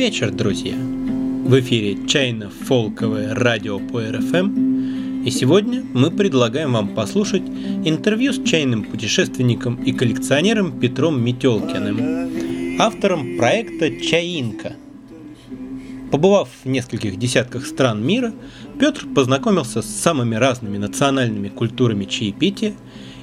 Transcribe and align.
вечер, 0.00 0.30
друзья! 0.30 0.76
В 0.76 1.60
эфире 1.60 2.06
чайно-фолковое 2.06 3.34
радио 3.34 3.78
по 3.78 4.00
РФМ, 4.00 5.24
и 5.26 5.30
сегодня 5.30 5.84
мы 5.92 6.10
предлагаем 6.10 6.72
вам 6.72 6.94
послушать 6.94 7.42
интервью 7.84 8.32
с 8.32 8.42
чайным 8.42 8.84
путешественником 8.84 9.74
и 9.74 9.92
коллекционером 9.92 10.80
Петром 10.80 11.22
Метелкиным, 11.22 12.80
автором 12.80 13.36
проекта 13.36 13.90
«Чаинка». 14.00 14.72
Побывав 16.10 16.48
в 16.64 16.66
нескольких 16.66 17.18
десятках 17.18 17.66
стран 17.66 18.02
мира, 18.02 18.32
Петр 18.78 19.04
познакомился 19.14 19.82
с 19.82 19.86
самыми 19.86 20.36
разными 20.36 20.78
национальными 20.78 21.48
культурами 21.48 22.06
чаепития 22.06 22.72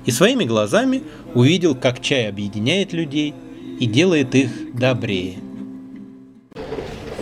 и 0.05 0.11
своими 0.11 0.43
глазами 0.43 1.01
увидел, 1.33 1.73
как 1.73 2.03
чай 2.03 2.29
объединяет 2.29 2.93
людей 2.93 3.33
и 3.79 3.87
делает 3.87 4.35
их 4.35 4.51
добрее– 4.75 5.37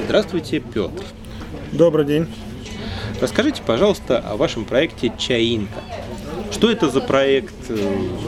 Здравствуйте, 0.05 0.59
Петр. 0.59 1.03
Добрый 1.71 2.05
день. 2.05 2.27
Расскажите, 3.19 3.63
пожалуйста, 3.65 4.19
о 4.19 4.37
вашем 4.37 4.63
проекте 4.63 5.11
«Чаинка». 5.17 5.81
Что 6.51 6.69
это 6.69 6.89
за 6.89 7.01
проект, 7.01 7.55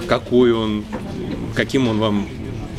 какой 0.07 0.53
он, 0.53 0.85
каким 1.53 1.87
он 1.87 1.99
вам 1.99 2.27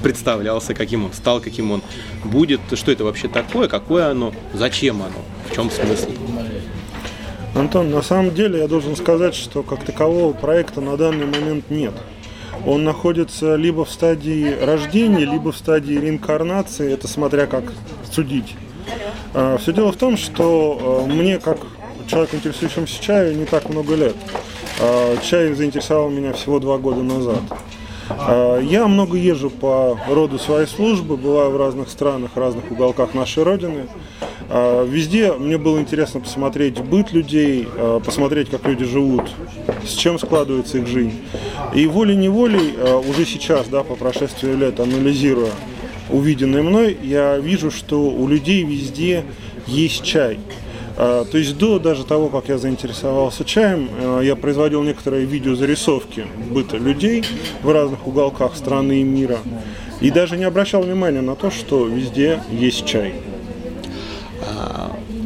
представлялся, 0.03 0.75
каким 0.75 1.05
он 1.05 1.13
стал, 1.13 1.41
каким 1.41 1.71
он 1.71 1.83
будет, 2.25 2.61
что 2.75 2.91
это 2.91 3.05
вообще 3.05 3.29
такое, 3.29 3.69
какое 3.69 4.11
оно, 4.11 4.35
зачем 4.53 4.97
оно, 5.01 5.23
в 5.49 5.55
чем 5.55 5.71
смысл? 5.71 6.11
Антон, 7.55 7.93
на 7.93 8.03
самом 8.03 8.35
деле 8.35 8.59
я 8.59 8.67
должен 8.67 8.97
сказать, 8.97 9.37
что 9.37 9.63
как 9.63 9.85
такового 9.85 10.33
проекта 10.33 10.81
на 10.81 10.97
данный 10.97 11.27
момент 11.27 11.71
нет. 11.71 11.95
Он 12.67 12.83
находится 12.83 13.55
либо 13.55 13.85
в 13.85 13.93
стадии 13.93 14.57
рождения, 14.61 15.25
либо 15.25 15.53
в 15.53 15.57
стадии 15.57 15.95
реинкарнации, 15.95 16.93
это 16.93 17.07
смотря 17.07 17.47
как 17.47 17.73
судить. 18.11 18.57
А, 19.35 19.59
Все 19.59 19.73
дело 19.73 19.93
в 19.93 19.97
том, 19.97 20.17
что 20.17 21.05
а, 21.05 21.07
мне, 21.07 21.39
как 21.39 21.59
человеку, 22.07 22.37
интересующемуся 22.37 23.03
чаю, 23.03 23.37
не 23.37 23.45
так 23.45 23.69
много 23.69 23.95
лет. 23.95 24.17
А, 24.81 25.17
чай 25.19 25.53
заинтересовал 25.53 26.09
меня 26.11 26.33
всего 26.33 26.59
два 26.59 26.79
года 26.79 27.03
назад. 27.03 27.41
Я 28.63 28.89
много 28.89 29.19
езжу 29.19 29.51
по 29.51 30.01
роду 30.09 30.39
своей 30.39 30.67
службы, 30.67 31.19
бываю 31.19 31.51
в 31.51 31.59
разных 31.59 31.91
странах, 31.91 32.31
разных 32.37 32.71
уголках 32.71 33.13
нашей 33.13 33.43
Родины. 33.43 33.87
Везде 34.49 35.35
мне 35.35 35.59
было 35.59 35.79
интересно 35.79 36.21
посмотреть 36.21 36.81
быт 36.81 37.13
людей, 37.13 37.69
посмотреть, 38.03 38.49
как 38.49 38.65
люди 38.65 38.87
живут, 38.87 39.31
с 39.87 39.93
чем 39.93 40.19
складывается 40.19 40.79
их 40.79 40.87
жизнь. 40.87 41.21
И 41.75 41.87
волей-неволей, 41.87 42.79
уже 43.07 43.27
сейчас, 43.27 43.69
да, 43.69 43.83
по 43.83 43.95
прошествии 43.95 44.53
лет, 44.55 44.81
анализируя 44.81 45.51
увиденное 46.11 46.63
мной, 46.63 46.97
я 47.03 47.39
вижу, 47.39 47.71
что 47.71 48.11
у 48.11 48.27
людей 48.29 48.65
везде 48.65 49.25
есть 49.67 50.03
чай. 50.03 50.39
А, 50.97 51.25
то 51.25 51.39
есть 51.39 51.57
до 51.57 51.79
даже 51.79 52.05
того, 52.05 52.29
как 52.29 52.49
я 52.49 52.59
заинтересовался 52.59 53.45
чаем, 53.45 53.89
а, 54.01 54.21
я 54.21 54.35
производил 54.35 54.83
некоторые 54.83 55.27
видеозарисовки 55.27 56.27
быта 56.51 56.77
людей 56.77 57.25
в 57.63 57.71
разных 57.71 58.07
уголках 58.07 58.57
страны 58.57 59.01
и 59.01 59.05
мира. 59.05 59.39
И 60.01 60.11
даже 60.11 60.37
не 60.37 60.45
обращал 60.45 60.83
внимания 60.83 61.21
на 61.21 61.37
то, 61.37 61.51
что 61.51 61.87
везде 61.87 62.41
есть 62.51 62.85
чай. 62.85 63.15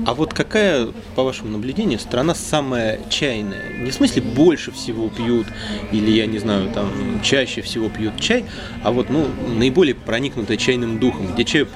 А 0.05 0.15
вот 0.15 0.35
какая, 0.35 0.89
по 1.15 1.23
вашему 1.23 1.51
наблюдению, 1.51 1.99
страна 2.01 2.35
самая 2.35 3.01
чайная? 3.09 3.73
Не 3.79 3.91
в 3.91 3.95
смысле 3.95 4.23
больше 4.23 4.73
всего 4.73 5.09
пьют, 5.09 5.47
или, 5.93 6.11
я 6.11 6.27
не 6.27 6.39
знаю, 6.39 6.71
там, 6.71 6.91
чаще 7.23 7.63
всего 7.63 7.89
пьют 7.89 8.19
чай, 8.21 8.45
а 8.83 8.91
вот, 8.91 9.11
ну, 9.11 9.29
наиболее 9.49 9.95
проникнутая 9.95 10.57
чайным 10.57 10.99
духом, 10.99 11.33
где 11.33 11.45
чаю 11.45 11.69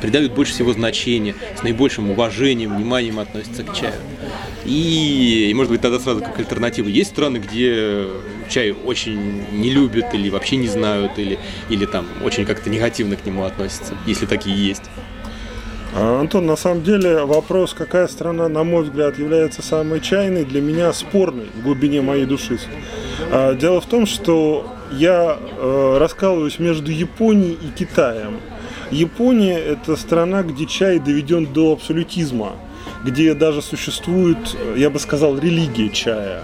придают 0.00 0.32
больше 0.32 0.54
всего 0.54 0.72
значения, 0.72 1.34
с 1.58 1.62
наибольшим 1.62 2.10
уважением, 2.10 2.76
вниманием 2.76 3.18
относятся 3.18 3.64
к 3.64 3.74
чаю. 3.76 4.00
И, 4.64 5.48
и, 5.50 5.54
может 5.54 5.72
быть, 5.72 5.82
тогда 5.82 5.98
сразу 5.98 6.20
как 6.22 6.38
альтернатива. 6.38 6.88
Есть 6.88 7.10
страны, 7.10 7.36
где 7.38 8.06
чай 8.48 8.72
очень 8.72 9.44
не 9.52 9.70
любят 9.70 10.14
или 10.14 10.30
вообще 10.30 10.56
не 10.56 10.68
знают, 10.68 11.18
или, 11.18 11.38
или 11.68 11.84
там 11.84 12.06
очень 12.24 12.46
как-то 12.46 12.70
негативно 12.70 13.16
к 13.16 13.26
нему 13.26 13.44
относятся, 13.44 13.94
если 14.06 14.26
такие 14.26 14.56
есть. 14.56 14.82
А, 15.92 16.20
Антон, 16.20 16.46
на 16.46 16.56
самом 16.56 16.84
деле 16.84 17.24
вопрос, 17.24 17.74
какая 17.74 18.06
страна, 18.06 18.48
на 18.48 18.62
мой 18.62 18.84
взгляд, 18.84 19.18
является 19.18 19.60
самой 19.62 20.00
чайной, 20.00 20.44
для 20.44 20.60
меня 20.60 20.92
спорный 20.92 21.46
в 21.54 21.64
глубине 21.64 22.00
моей 22.00 22.26
души. 22.26 22.58
А, 23.32 23.54
дело 23.54 23.80
в 23.80 23.86
том, 23.86 24.06
что 24.06 24.72
я 24.92 25.36
э, 25.38 25.96
раскалываюсь 25.98 26.58
между 26.58 26.90
Японией 26.90 27.54
и 27.54 27.70
Китаем. 27.76 28.40
Япония– 28.90 29.58
это 29.58 29.96
страна, 29.96 30.42
где 30.42 30.66
чай 30.66 30.98
доведен 30.98 31.46
до 31.46 31.72
абсолютизма, 31.72 32.52
где 33.04 33.34
даже 33.34 33.62
существует, 33.62 34.56
я 34.76 34.90
бы 34.90 34.98
сказал, 34.98 35.38
религия 35.38 35.90
чая. 35.90 36.42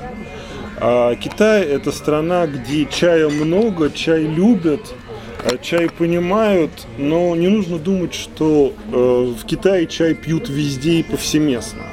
А 0.78 1.14
Китай– 1.16 1.62
это 1.64 1.90
страна, 1.90 2.46
где 2.46 2.86
чая 2.86 3.28
много, 3.28 3.90
чай 3.90 4.22
любят– 4.22 4.94
чай 5.62 5.88
понимают, 5.88 6.70
но 6.98 7.34
не 7.36 7.48
нужно 7.48 7.78
думать, 7.78 8.14
что 8.14 8.72
э, 8.92 9.34
в 9.38 9.44
Китае 9.44 9.86
чай 9.86 10.14
пьют 10.14 10.48
везде 10.48 11.00
и 11.00 11.02
повсеместно. 11.02 11.84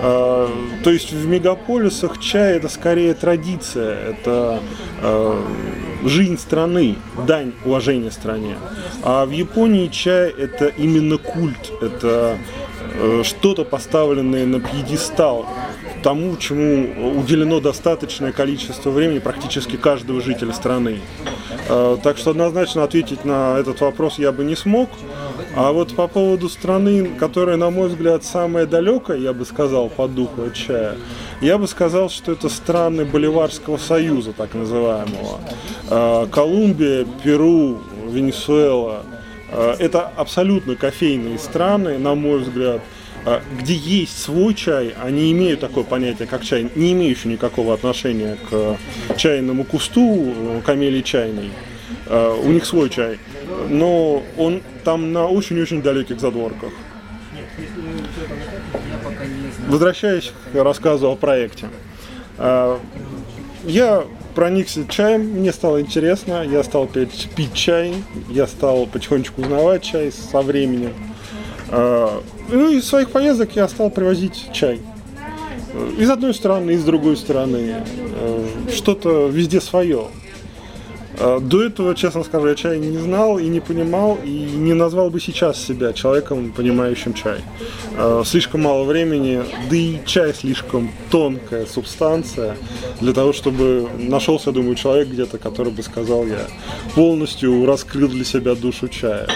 Э, 0.00 0.48
то 0.84 0.90
есть 0.90 1.12
в 1.12 1.26
мегаполисах 1.26 2.18
чай 2.18 2.56
это 2.56 2.68
скорее 2.68 3.14
традиция, 3.14 4.10
это 4.10 4.60
э, 5.02 5.42
жизнь 6.04 6.38
страны, 6.38 6.96
дань 7.26 7.52
уважения 7.64 8.10
стране. 8.10 8.56
А 9.02 9.26
в 9.26 9.30
Японии 9.30 9.88
чай 9.88 10.30
это 10.30 10.66
именно 10.66 11.18
культ, 11.18 11.72
это 11.82 12.38
э, 12.94 13.22
что-то 13.24 13.64
поставленное 13.64 14.46
на 14.46 14.60
пьедестал 14.60 15.46
тому, 16.02 16.36
чему 16.36 17.18
уделено 17.18 17.60
достаточное 17.60 18.32
количество 18.32 18.90
времени 18.90 19.18
практически 19.18 19.76
каждого 19.76 20.20
жителя 20.20 20.52
страны. 20.52 21.00
Э, 21.68 21.96
так 22.02 22.18
что 22.18 22.30
однозначно 22.30 22.84
ответить 22.84 23.24
на 23.24 23.58
этот 23.58 23.80
вопрос 23.80 24.18
я 24.18 24.32
бы 24.32 24.44
не 24.44 24.56
смог. 24.56 24.88
А 25.56 25.72
вот 25.72 25.94
по 25.94 26.06
поводу 26.06 26.48
страны, 26.48 27.10
которая, 27.18 27.56
на 27.56 27.70
мой 27.70 27.88
взгляд, 27.88 28.24
самая 28.24 28.66
далекая, 28.66 29.18
я 29.18 29.32
бы 29.32 29.44
сказал, 29.44 29.88
по 29.88 30.06
духу 30.06 30.42
от 30.42 30.54
чая, 30.54 30.96
я 31.40 31.58
бы 31.58 31.66
сказал, 31.66 32.10
что 32.10 32.32
это 32.32 32.48
страны 32.48 33.04
Боливарского 33.04 33.76
союза, 33.76 34.32
так 34.32 34.54
называемого. 34.54 35.40
Э, 35.90 36.26
Колумбия, 36.30 37.06
Перу, 37.22 37.78
Венесуэла. 38.08 39.02
Э, 39.50 39.74
это 39.78 40.12
абсолютно 40.16 40.76
кофейные 40.76 41.38
страны, 41.38 41.98
на 41.98 42.14
мой 42.14 42.38
взгляд– 42.38 42.80
где 43.58 43.74
есть 43.74 44.20
свой 44.20 44.54
чай, 44.54 44.94
они 45.02 45.32
имеют 45.32 45.60
такое 45.60 45.84
понятие, 45.84 46.26
как 46.28 46.44
чай, 46.44 46.70
не 46.74 46.92
имеющий 46.92 47.28
никакого 47.28 47.74
отношения 47.74 48.36
к 48.50 48.76
чайному 49.16 49.64
кусту, 49.64 50.62
камелии 50.64 51.02
чайной. 51.02 51.50
А, 52.06 52.34
у 52.34 52.50
них 52.50 52.64
свой 52.64 52.88
чай, 52.90 53.18
но 53.68 54.22
он 54.36 54.62
там 54.84 55.12
на 55.12 55.26
очень-очень 55.26 55.82
далеких 55.82 56.20
задворках. 56.20 56.72
Возвращаясь 59.68 60.32
к 60.52 60.62
рассказу 60.62 61.10
о 61.10 61.16
проекте. 61.16 61.68
А, 62.38 62.80
я 63.64 64.04
проникся 64.34 64.86
чаем, 64.88 65.22
мне 65.22 65.52
стало 65.52 65.80
интересно, 65.80 66.44
я 66.44 66.62
стал 66.62 66.86
пить, 66.86 67.28
пить 67.36 67.54
чай, 67.54 67.94
я 68.30 68.46
стал 68.46 68.86
потихонечку 68.86 69.42
узнавать 69.42 69.82
чай 69.82 70.12
со 70.12 70.40
временем. 70.40 70.94
Ну, 72.48 72.70
из 72.70 72.86
своих 72.86 73.10
поездок 73.10 73.54
я 73.56 73.68
стал 73.68 73.90
привозить 73.90 74.48
чай. 74.52 74.80
Из 75.98 76.08
одной 76.08 76.32
стороны, 76.32 76.72
из 76.72 76.84
другой 76.84 77.16
стороны. 77.16 77.84
Э, 78.16 78.46
что-то 78.72 79.28
везде 79.28 79.60
свое. 79.60 80.06
Э, 81.18 81.40
до 81.40 81.62
этого, 81.62 81.94
честно 81.94 82.24
скажу, 82.24 82.48
я 82.48 82.54
чай 82.54 82.78
не 82.78 82.96
знал 82.96 83.38
и 83.38 83.46
не 83.48 83.60
понимал, 83.60 84.18
и 84.24 84.30
не 84.30 84.72
назвал 84.72 85.10
бы 85.10 85.20
сейчас 85.20 85.62
себя 85.62 85.92
человеком, 85.92 86.52
понимающим 86.52 87.12
чай. 87.12 87.40
Э, 87.96 88.22
слишком 88.24 88.62
мало 88.62 88.84
времени, 88.84 89.42
да 89.68 89.76
и 89.76 89.98
чай 90.06 90.32
слишком 90.32 90.90
тонкая 91.10 91.66
субстанция 91.66 92.56
для 93.00 93.12
того, 93.12 93.34
чтобы 93.34 93.88
нашелся, 93.98 94.52
думаю, 94.52 94.74
человек 94.74 95.08
где-то, 95.08 95.36
который 95.36 95.72
бы 95.72 95.82
сказал, 95.82 96.26
я 96.26 96.46
полностью 96.94 97.66
раскрыл 97.66 98.08
для 98.08 98.24
себя 98.24 98.54
душу 98.54 98.88
чая. 98.88 99.28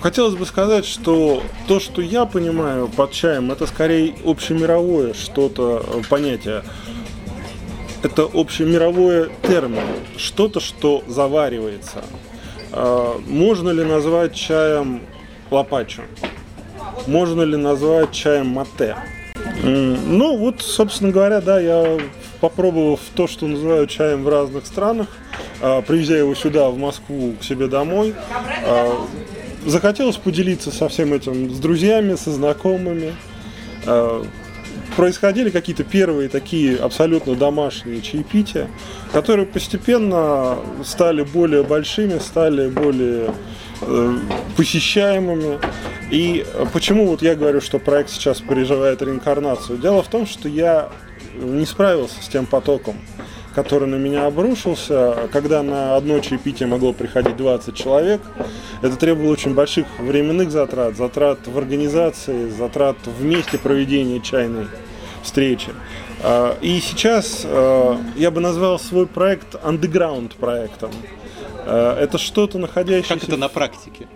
Хотелось 0.00 0.34
бы 0.34 0.46
сказать, 0.46 0.84
что 0.84 1.42
то, 1.66 1.80
что 1.80 2.00
я 2.02 2.26
понимаю 2.26 2.88
под 2.88 3.12
чаем, 3.12 3.50
это 3.50 3.66
скорее 3.66 4.14
общемировое 4.24 5.14
что-то, 5.14 5.84
э, 5.86 6.02
понятие. 6.08 6.62
Это 8.02 8.22
общемировое 8.22 9.30
термин, 9.42 9.82
что-то, 10.16 10.60
что 10.60 11.02
заваривается. 11.08 12.04
А, 12.72 13.18
можно 13.26 13.70
ли 13.70 13.82
назвать 13.84 14.34
чаем 14.34 15.02
лапачо? 15.50 16.02
Можно 17.06 17.42
ли 17.42 17.56
назвать 17.56 18.12
чаем 18.12 18.48
мате? 18.48 18.96
Ну, 19.62 20.36
вот, 20.36 20.60
собственно 20.60 21.10
говоря, 21.10 21.40
да, 21.40 21.58
я 21.58 21.98
попробовал 22.40 23.00
то, 23.14 23.26
что 23.26 23.46
называют 23.46 23.90
чаем 23.90 24.22
в 24.22 24.28
разных 24.28 24.66
странах, 24.66 25.08
а, 25.60 25.80
привезя 25.82 26.16
его 26.16 26.34
сюда, 26.34 26.68
в 26.68 26.78
Москву, 26.78 27.34
к 27.40 27.42
себе 27.42 27.66
домой, 27.66 28.14
захотелось 29.66 30.16
поделиться 30.16 30.70
со 30.70 30.88
всем 30.88 31.12
этим 31.12 31.50
с 31.50 31.58
друзьями, 31.58 32.14
со 32.14 32.30
знакомыми. 32.30 33.14
Э, 33.84 34.24
происходили 34.96 35.50
какие-то 35.50 35.84
первые 35.84 36.28
такие 36.28 36.76
абсолютно 36.76 37.34
домашние 37.34 38.00
чаепития, 38.00 38.68
которые 39.12 39.46
постепенно 39.46 40.56
стали 40.84 41.22
более 41.22 41.62
большими, 41.62 42.18
стали 42.18 42.70
более 42.70 43.34
э, 43.82 44.18
посещаемыми. 44.56 45.58
И 46.10 46.46
почему 46.72 47.06
вот 47.06 47.22
я 47.22 47.34
говорю, 47.34 47.60
что 47.60 47.78
проект 47.78 48.10
сейчас 48.10 48.40
переживает 48.40 49.02
реинкарнацию? 49.02 49.78
Дело 49.78 50.02
в 50.02 50.08
том, 50.08 50.26
что 50.26 50.48
я 50.48 50.90
не 51.34 51.66
справился 51.66 52.22
с 52.22 52.28
тем 52.28 52.46
потоком 52.46 52.96
который 53.56 53.88
на 53.88 53.94
меня 53.94 54.26
обрушился, 54.26 55.30
когда 55.32 55.62
на 55.62 55.96
одно 55.96 56.20
чаепитие 56.20 56.68
могло 56.68 56.92
приходить 56.92 57.38
20 57.38 57.74
человек, 57.74 58.20
это 58.82 58.96
требовало 58.96 59.32
очень 59.32 59.54
больших 59.54 59.86
временных 59.98 60.50
затрат, 60.50 60.94
затрат 60.94 61.38
в 61.46 61.56
организации, 61.56 62.50
затрат 62.50 62.98
в 63.06 63.24
месте 63.24 63.56
проведения 63.56 64.20
чайной 64.20 64.66
встречи. 65.22 65.70
А, 66.22 66.58
и 66.60 66.78
сейчас 66.80 67.46
а, 67.46 67.98
я 68.14 68.30
бы 68.30 68.42
назвал 68.42 68.78
свой 68.78 69.06
проект 69.06 69.54
underground 69.54 70.36
проектом. 70.36 70.90
А, 71.64 71.98
это 71.98 72.18
что-то 72.18 72.58
находящееся... 72.58 73.14
Как 73.14 73.24
это 73.24 73.38
на 73.38 73.48
практике? 73.48 74.06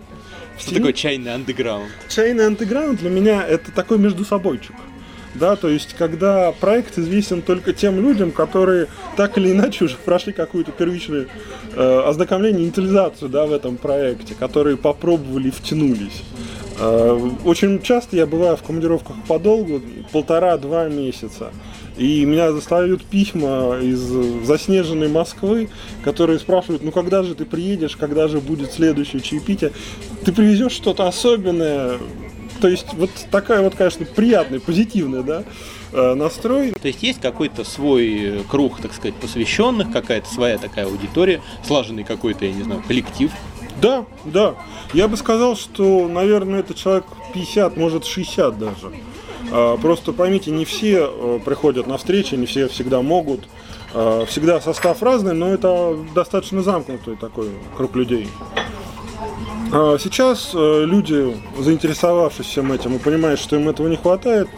Что 0.59 0.75
такое 0.75 0.93
чайный 0.93 1.33
андеграунд? 1.33 1.89
Чайный 2.09 2.45
андеграунд 2.45 2.99
для 2.99 3.09
меня 3.09 3.43
это 3.43 3.71
такой 3.71 3.97
между 3.97 4.23
собойчик 4.23 4.75
да, 5.35 5.55
то 5.55 5.69
есть 5.69 5.93
когда 5.93 6.51
проект 6.51 6.97
известен 6.97 7.41
только 7.41 7.73
тем 7.73 8.01
людям, 8.01 8.31
которые 8.31 8.87
так 9.15 9.37
или 9.37 9.51
иначе 9.51 9.85
уже 9.85 9.95
прошли 9.95 10.33
какую-то 10.33 10.71
первичную 10.71 11.27
э, 11.75 12.01
ознакомление, 12.05 12.65
инициализацию, 12.65 13.29
да, 13.29 13.45
в 13.45 13.53
этом 13.53 13.77
проекте, 13.77 14.35
которые 14.35 14.77
попробовали, 14.77 15.49
втянулись. 15.49 16.23
Э, 16.79 17.29
очень 17.45 17.81
часто 17.81 18.17
я 18.17 18.25
бываю 18.25 18.57
в 18.57 18.63
командировках 18.63 19.15
подолгу, 19.27 19.81
полтора-два 20.11 20.89
месяца. 20.89 21.51
И 21.97 22.25
меня 22.25 22.51
заставляют 22.51 23.03
письма 23.03 23.77
из 23.81 23.99
заснеженной 23.99 25.09
Москвы, 25.09 25.69
которые 26.03 26.39
спрашивают, 26.39 26.83
ну 26.83 26.91
когда 26.91 27.21
же 27.21 27.35
ты 27.35 27.45
приедешь, 27.45 27.97
когда 27.97 28.27
же 28.27 28.39
будет 28.39 28.71
следующее 28.71 29.21
чаепитие. 29.21 29.71
Ты 30.25 30.31
привезешь 30.31 30.71
что-то 30.71 31.07
особенное, 31.07 31.99
то 32.61 32.67
есть 32.67 32.93
вот 32.93 33.09
такая 33.31 33.61
вот, 33.61 33.75
конечно, 33.75 34.05
приятная, 34.05 34.59
позитивная, 34.59 35.23
да, 35.23 35.43
э, 35.91 36.13
настрой. 36.13 36.71
То 36.79 36.87
есть 36.87 37.01
есть 37.01 37.19
какой-то 37.19 37.63
свой 37.63 38.43
круг, 38.49 38.79
так 38.79 38.93
сказать, 38.93 39.15
посвященных, 39.15 39.91
какая-то 39.91 40.31
своя 40.31 40.57
такая 40.57 40.85
аудитория, 40.85 41.41
слаженный 41.65 42.03
какой-то, 42.03 42.45
я 42.45 42.53
не 42.53 42.63
знаю, 42.63 42.83
коллектив. 42.87 43.31
Да, 43.81 44.05
да. 44.25 44.55
Я 44.93 45.07
бы 45.07 45.17
сказал, 45.17 45.55
что, 45.55 46.07
наверное, 46.07 46.59
это 46.59 46.75
человек 46.75 47.05
50, 47.33 47.77
может 47.77 48.05
60 48.05 48.59
даже. 48.59 48.91
А, 49.51 49.77
просто 49.77 50.13
поймите, 50.13 50.51
не 50.51 50.65
все 50.65 51.09
э, 51.11 51.39
приходят 51.43 51.87
на 51.87 51.97
встречи, 51.97 52.35
не 52.35 52.45
все 52.45 52.67
всегда 52.67 53.01
могут. 53.01 53.41
Всегда 54.29 54.61
состав 54.61 55.03
разный, 55.03 55.33
но 55.33 55.49
это 55.49 55.97
достаточно 56.15 56.63
замкнутый 56.63 57.17
такой 57.17 57.49
круг 57.75 57.93
людей. 57.97 58.29
А 59.73 59.97
сейчас 59.97 60.51
э, 60.53 60.83
люди, 60.85 61.33
заинтересовавшись 61.57 62.45
всем 62.45 62.73
этим 62.73 62.97
и 62.97 62.99
понимая, 62.99 63.37
что 63.37 63.55
им 63.55 63.69
этого 63.69 63.87
не 63.87 63.95
хватает, 63.95 64.49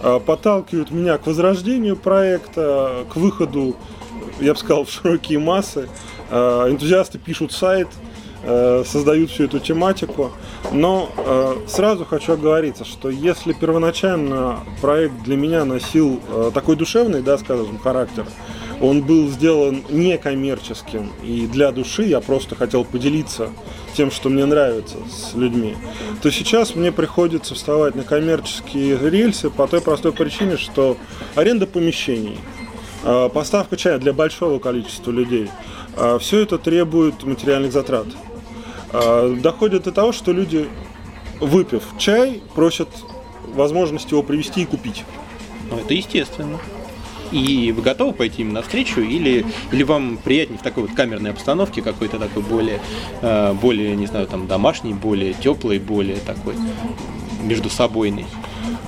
э, 0.00 0.18
подталкивают 0.24 0.90
меня 0.90 1.18
к 1.18 1.26
возрождению 1.26 1.94
проекта, 1.94 3.04
к 3.12 3.16
выходу, 3.16 3.76
я 4.40 4.54
бы 4.54 4.58
сказал, 4.58 4.84
в 4.86 4.90
широкие 4.90 5.38
массы. 5.38 5.90
Э, 6.30 6.68
энтузиасты 6.70 7.18
пишут 7.18 7.52
сайт, 7.52 7.88
создают 8.44 9.30
всю 9.30 9.44
эту 9.44 9.60
тематику. 9.60 10.32
Но 10.72 11.08
сразу 11.68 12.04
хочу 12.04 12.32
оговориться, 12.32 12.84
что 12.84 13.08
если 13.08 13.52
первоначально 13.52 14.58
проект 14.80 15.22
для 15.22 15.36
меня 15.36 15.64
носил 15.64 16.20
такой 16.52 16.74
душевный, 16.74 17.22
да, 17.22 17.38
скажем, 17.38 17.78
характер, 17.78 18.26
он 18.80 19.02
был 19.02 19.28
сделан 19.28 19.84
некоммерческим 19.90 21.12
и 21.22 21.46
для 21.46 21.70
души, 21.70 22.02
я 22.02 22.20
просто 22.20 22.56
хотел 22.56 22.84
поделиться 22.84 23.48
тем, 23.92 24.10
что 24.10 24.28
мне 24.28 24.44
нравится 24.44 24.96
с 25.10 25.34
людьми, 25.34 25.76
то 26.22 26.30
сейчас 26.30 26.74
мне 26.74 26.92
приходится 26.92 27.54
вставать 27.54 27.94
на 27.94 28.02
коммерческие 28.02 28.98
рельсы 28.98 29.50
по 29.50 29.66
той 29.66 29.80
простой 29.80 30.12
причине, 30.12 30.56
что 30.56 30.96
аренда 31.34 31.66
помещений, 31.66 32.38
а, 33.04 33.28
поставка 33.28 33.76
чая 33.76 33.98
для 33.98 34.12
большого 34.12 34.58
количества 34.58 35.10
людей, 35.10 35.50
а, 35.96 36.18
все 36.18 36.40
это 36.40 36.58
требует 36.58 37.22
материальных 37.24 37.72
затрат. 37.72 38.06
А, 38.92 39.34
доходит 39.34 39.84
до 39.84 39.92
того, 39.92 40.12
что 40.12 40.32
люди, 40.32 40.68
выпив 41.40 41.82
чай, 41.98 42.42
просят 42.54 42.88
возможность 43.54 44.10
его 44.10 44.22
привезти 44.22 44.62
и 44.62 44.66
купить. 44.66 45.04
Ну, 45.70 45.78
это 45.78 45.94
естественно. 45.94 46.58
И 47.32 47.72
вы 47.72 47.82
готовы 47.82 48.12
пойти 48.12 48.42
им 48.42 48.52
навстречу, 48.52 49.00
или, 49.00 49.44
или 49.72 49.82
вам 49.82 50.18
приятнее 50.22 50.58
в 50.58 50.62
такой 50.62 50.84
вот 50.84 50.92
камерной 50.92 51.30
обстановке 51.30 51.82
какой-то 51.82 52.18
такой 52.18 52.42
более, 52.42 52.80
э, 53.22 53.54
более, 53.54 53.96
не 53.96 54.06
знаю, 54.06 54.26
там 54.26 54.46
домашний, 54.46 54.92
более 54.92 55.32
теплый, 55.32 55.78
более 55.78 56.18
такой 56.18 56.54
между 57.42 57.70
собойный? 57.70 58.26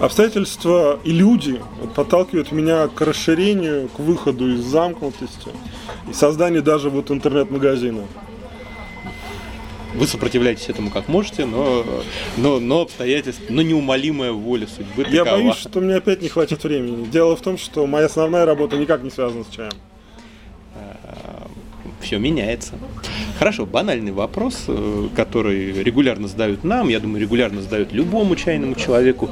Обстоятельства 0.00 0.98
и 1.04 1.10
люди 1.10 1.60
подталкивают 1.94 2.52
меня 2.52 2.88
к 2.88 3.00
расширению, 3.00 3.88
к 3.88 3.98
выходу 3.98 4.54
из 4.54 4.60
замкнутости 4.60 5.50
и 6.10 6.12
созданию 6.12 6.62
даже 6.62 6.90
вот 6.90 7.10
интернет-магазина. 7.10 8.02
Вы 9.94 10.06
сопротивляетесь 10.06 10.68
этому 10.68 10.90
как 10.90 11.08
можете, 11.08 11.46
но, 11.46 11.84
но, 12.36 12.58
но 12.58 12.82
обстоятельства, 12.82 13.44
но 13.48 13.62
неумолимая 13.62 14.32
воля 14.32 14.66
судьбы 14.66 15.04
такова. 15.04 15.14
Я 15.14 15.24
боюсь, 15.24 15.56
что 15.56 15.80
мне 15.80 15.96
опять 15.96 16.20
не 16.20 16.28
хватит 16.28 16.64
времени. 16.64 17.06
Дело 17.06 17.36
в 17.36 17.40
том, 17.40 17.56
что 17.58 17.86
моя 17.86 18.06
основная 18.06 18.44
работа 18.44 18.76
никак 18.76 19.02
не 19.02 19.10
связана 19.10 19.44
с 19.44 19.54
чаем. 19.54 19.72
А, 20.74 21.46
Все 22.00 22.18
меняется. 22.18 22.74
Хорошо, 23.38 23.66
банальный 23.66 24.12
вопрос, 24.12 24.64
э, 24.68 25.08
который 25.14 25.72
регулярно 25.82 26.28
задают 26.28 26.64
нам, 26.64 26.88
я 26.88 27.00
думаю, 27.00 27.20
регулярно 27.20 27.62
задают 27.62 27.92
любому 27.92 28.36
чайному 28.36 28.74
человеку. 28.74 29.30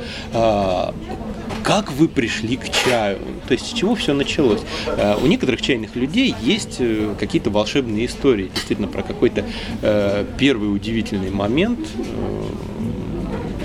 Как 1.63 1.93
вы 1.93 2.09
пришли 2.09 2.57
к 2.57 2.69
чаю? 2.71 3.19
То 3.47 3.53
есть 3.53 3.67
с 3.67 3.73
чего 3.73 3.95
все 3.95 4.15
началось? 4.15 4.61
Э, 4.87 5.17
у 5.17 5.27
некоторых 5.27 5.63
чайных 5.63 5.95
людей 5.95 6.35
есть 6.41 6.77
э, 6.81 7.15
какие-то 7.19 7.51
волшебные 7.51 8.07
истории, 8.07 8.51
действительно, 8.53 8.89
про 8.89 9.03
какой-то 9.03 9.45
э, 9.83 10.25
первый 10.39 10.75
удивительный 10.75 11.31
момент, 11.31 11.81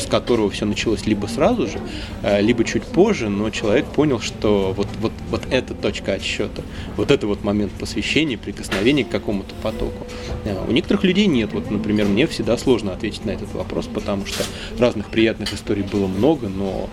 которого 0.08 0.50
все 0.50 0.66
началось 0.66 1.06
либо 1.06 1.28
сразу 1.28 1.68
же, 1.68 1.80
э, 2.24 2.42
либо 2.42 2.64
чуть 2.64 2.84
позже, 2.84 3.30
но 3.30 3.50
человек 3.50 3.86
понял, 3.86 4.20
что 4.20 4.74
вот, 4.76 4.88
вот, 5.02 5.12
вот 5.30 5.42
эта 5.50 5.74
точка 5.74 6.14
отсчета, 6.14 6.62
вот 6.96 7.12
это 7.12 7.28
вот 7.28 7.44
момент 7.44 7.72
посвящения, 7.74 8.38
прикосновения 8.38 9.04
к 9.04 9.10
какому-то 9.10 9.54
потоку. 9.62 10.06
Э, 10.46 10.56
у 10.68 10.72
некоторых 10.72 11.04
людей 11.04 11.28
нет. 11.28 11.52
Вот, 11.54 11.72
например, 11.72 12.08
мне 12.08 12.28
всегда 12.28 12.58
сложно 12.58 12.94
ответить 12.94 13.26
на 13.26 13.32
этот 13.32 13.54
вопрос, 13.54 13.88
потому 13.88 14.26
что 14.26 14.44
разных 14.80 15.10
приятных 15.10 15.54
историй 15.54 15.84
было 15.84 16.08
много, 16.08 16.48
но 16.50 16.90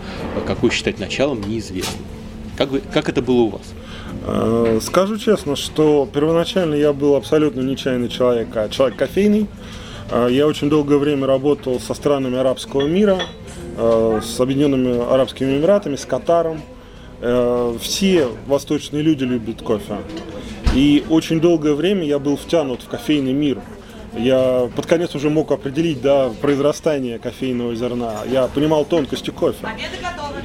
какую 0.46 0.70
считать 0.70 0.98
началом 0.98 1.40
неизвестно. 1.42 2.00
Как, 2.56 2.70
вы, 2.70 2.80
как 2.80 3.08
это 3.08 3.20
было 3.20 3.42
у 3.42 3.48
вас? 3.48 3.72
Э, 4.26 4.78
скажу 4.82 5.18
честно, 5.18 5.56
что 5.56 6.08
первоначально 6.12 6.74
я 6.74 6.92
был 6.92 7.16
абсолютно 7.16 7.60
нечаянный 7.60 8.08
человек, 8.08 8.48
а 8.54 8.68
человек 8.68 8.98
кофейный. 8.98 9.46
А, 10.10 10.28
я 10.28 10.46
очень 10.46 10.68
долгое 10.68 10.98
время 10.98 11.26
работал 11.26 11.80
со 11.80 11.94
странами 11.94 12.38
арабского 12.38 12.86
мира, 12.86 13.20
а, 13.76 14.20
с 14.22 14.40
Объединенными 14.40 15.12
Арабскими 15.12 15.56
Эмиратами, 15.56 15.96
с 15.96 16.04
Катаром. 16.04 16.60
А, 17.20 17.76
все 17.78 18.28
восточные 18.46 19.02
люди 19.02 19.24
любят 19.24 19.62
кофе. 19.62 19.98
И 20.74 21.04
очень 21.08 21.40
долгое 21.40 21.74
время 21.74 22.04
я 22.04 22.18
был 22.18 22.36
втянут 22.36 22.82
в 22.82 22.88
кофейный 22.88 23.32
мир. 23.32 23.60
Я 24.16 24.70
под 24.74 24.86
конец 24.86 25.14
уже 25.14 25.28
мог 25.28 25.50
определить 25.50 26.00
да, 26.00 26.30
произрастание 26.40 27.18
кофейного 27.18 27.74
зерна. 27.74 28.18
Я 28.30 28.46
понимал 28.46 28.84
тонкости 28.84 29.30
кофе. 29.30 29.66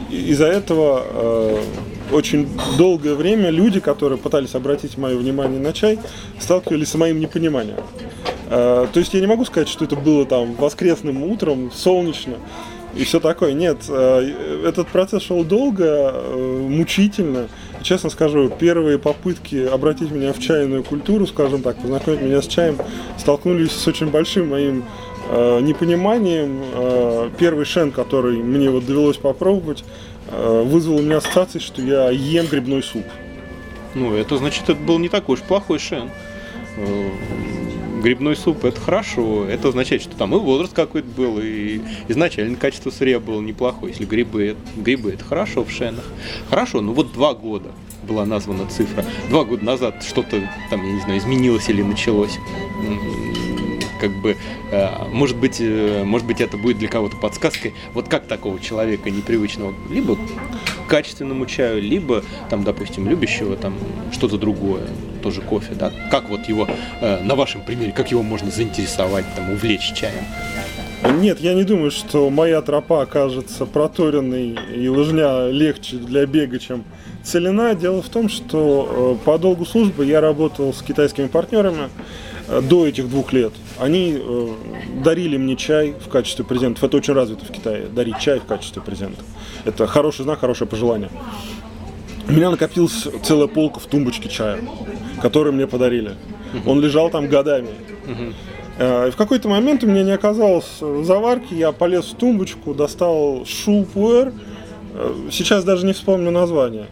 Из-за 0.10 0.48
этого 0.48 1.04
э, 1.06 1.63
очень 2.12 2.50
долгое 2.78 3.13
время 3.13 3.51
люди, 3.51 3.80
которые 3.80 4.18
пытались 4.18 4.56
обратить 4.56 4.98
мое 4.98 5.16
внимание 5.16 5.60
на 5.60 5.72
чай, 5.72 6.00
сталкивались 6.39 6.89
с 6.89 6.96
моим 6.96 7.20
непониманием. 7.20 7.78
Э, 8.50 8.88
то 8.91 9.00
есть 9.00 9.13
я 9.13 9.22
не 9.22 9.27
могу 9.27 9.46
сказать, 9.46 9.70
что 9.70 9.86
это 9.86 9.96
было 9.96 10.25
там 10.25 10.56
воскресным 10.56 11.24
утром, 11.24 11.72
солнечно 11.72 12.36
и 12.96 13.03
все 13.03 13.20
такое. 13.20 13.53
Нет, 13.53 13.84
э, 13.88 14.63
этот 14.65 14.88
процесс 14.88 15.24
шел 15.24 15.44
долго, 15.44 15.86
э, 15.86 16.68
мучительно. 16.68 17.48
честно 17.84 18.10
скажу, 18.10 18.50
первые 18.50 19.00
попытки 19.00 19.65
обратить 19.65 20.12
меня 20.12 20.34
в 20.34 20.39
чайную 20.39 20.84
культуру, 20.84 21.25
скажем 21.27 21.62
так, 21.62 21.77
познакомить 21.77 22.22
меня 22.22 22.41
с 22.41 22.48
чаем, 22.48 22.77
столкнулись 23.18 23.72
с 23.72 23.88
очень 23.88 24.08
большим 24.08 24.50
моим 24.50 24.84
непониманием. 25.62 27.29
Первый 27.38 27.63
шен, 27.63 27.91
который 27.91 28.38
мне 28.38 28.72
вот 28.72 28.86
довелось 28.86 29.18
попробовать, 29.18 29.84
вызвал 30.29 30.98
у 30.98 31.01
меня 31.01 31.18
ассоциации, 31.18 31.60
что 31.60 31.84
я 31.84 32.10
ем 32.10 32.48
грибной 32.48 32.82
суп. 32.82 33.06
Ну, 33.94 34.15
это 34.15 34.38
значит, 34.38 34.63
это 34.63 34.75
был 34.75 34.98
не 34.98 35.08
такой 35.08 35.36
уж 35.36 35.41
плохой 35.41 35.77
шен 35.77 36.10
грибной 38.00 38.36
суп 38.36 38.65
это 38.65 38.79
хорошо. 38.79 39.46
Это 39.46 39.70
означает, 39.70 40.01
что 40.01 40.15
там 40.15 40.36
и 40.36 40.39
возраст 40.39 40.74
какой-то 40.74 41.08
был, 41.08 41.39
и 41.41 41.82
изначально 42.08 42.56
качество 42.58 42.89
сырья 42.89 43.20
было 43.20 43.41
неплохое. 43.41 43.91
Если 43.91 44.06
грибы, 44.06 44.56
грибы 44.75 45.12
это 45.12 45.24
хорошо 45.24 45.63
в 45.63 45.72
шенах. 45.72 46.06
Хорошо, 46.50 46.82
ну 46.82 46.94
вот 46.94 47.13
два 47.13 47.34
года 47.34 47.72
была 48.03 48.25
названа 48.25 48.68
цифра. 48.68 49.06
Два 49.29 49.44
года 49.44 49.63
назад 49.63 50.03
что-то 50.03 50.41
там, 50.70 50.84
я 50.86 50.94
не 50.94 51.01
знаю, 51.01 51.20
изменилось 51.20 51.70
или 51.70 51.82
началось 51.82 52.38
как 54.00 54.12
бы, 54.12 54.38
э, 54.72 55.08
может 55.12 55.38
быть, 55.38 55.58
э, 55.60 56.03
может 56.06 56.25
быть, 56.25 56.41
это 56.41 56.58
будет 56.58 56.77
для 56.77 56.88
кого-то 56.88 57.18
подсказкой. 57.18 57.74
Вот 57.94 58.08
как 58.08 58.27
такого 58.27 58.60
человека 58.60 59.10
непривычного, 59.10 59.74
либо 59.89 60.18
качественному 60.89 61.46
чаю, 61.46 61.81
либо, 61.81 62.24
там, 62.50 62.63
допустим, 62.63 63.08
любящего 63.08 63.55
там 63.55 63.75
что-то 64.12 64.38
другое, 64.38 64.81
тоже 65.24 65.41
кофе, 65.41 65.74
да, 65.75 65.91
как 66.12 66.29
вот 66.29 66.50
его, 66.50 66.67
э, 67.00 67.24
на 67.24 67.36
вашем 67.36 67.62
примере, 67.62 67.93
как 67.93 68.12
его 68.12 68.24
можно 68.24 68.51
заинтересовать, 68.51 69.25
там, 69.36 69.51
увлечь 69.51 69.93
чаем? 69.93 70.25
Нет, 71.22 71.39
я 71.39 71.53
не 71.53 71.63
думаю, 71.63 71.91
что 71.91 72.29
моя 72.29 72.62
тропа 72.62 73.03
окажется 73.03 73.65
проторенной 73.65 74.58
и 74.75 74.89
лыжня 74.89 75.50
легче 75.50 75.96
для 75.96 76.25
бега, 76.25 76.60
чем 76.60 76.84
целина. 77.24 77.74
Дело 77.74 78.01
в 78.01 78.10
том, 78.10 78.27
что 78.27 79.17
по 79.24 79.38
долгу 79.38 79.65
службы 79.65 80.05
я 80.05 80.19
работал 80.19 80.74
с 80.74 80.81
китайскими 80.81 81.27
партнерами, 81.27 81.88
Э, 81.88 82.28
до 82.62 82.88
этих 82.88 83.10
двух 83.10 83.32
лет, 83.32 83.53
они 83.79 84.18
э, 84.20 84.48
дарили 85.03 85.38
мне 85.38 85.56
чай 85.56 85.94
в 86.00 86.10
качестве 86.10 86.44
презентов. 86.44 86.84
Это 86.84 86.98
очень 86.98 87.13
развито 87.13 87.46
в 87.46 87.51
Китае, 87.51 87.86
дарить 87.86 88.20
чай 88.20 88.39
в 88.39 88.46
качестве 88.46 88.82
презента. 88.82 89.24
Это 89.65 89.86
хороший 89.88 90.24
знак, 90.24 90.39
хорошее 90.39 90.68
пожелание. 90.68 91.10
У 92.27 92.32
меня 92.32 92.50
накопилась 92.50 93.08
целая 93.24 93.48
полка 93.48 93.79
в 93.79 93.86
тумбочке 93.86 94.29
чая, 94.29 94.60
который 95.22 95.51
мне 95.51 95.68
подарили. 95.68 96.15
Он 96.65 96.82
лежал 96.82 97.10
там 97.10 97.27
годами. 97.27 97.70
Э, 98.77 99.10
и 99.10 99.12
в 99.12 99.15
какой-то 99.15 99.48
момент 99.50 99.84
у 99.84 99.88
меня 99.88 100.03
не 100.03 100.12
оказалось 100.12 100.79
заварки, 100.79 101.53
я 101.53 101.72
полез 101.72 102.06
в 102.06 102.15
тумбочку, 102.15 102.74
достал 102.74 103.46
шупуэр, 103.46 104.34
э, 104.94 105.15
сейчас 105.32 105.63
даже 105.63 105.86
не 105.86 105.94
вспомню 105.94 106.32
название. 106.32 106.88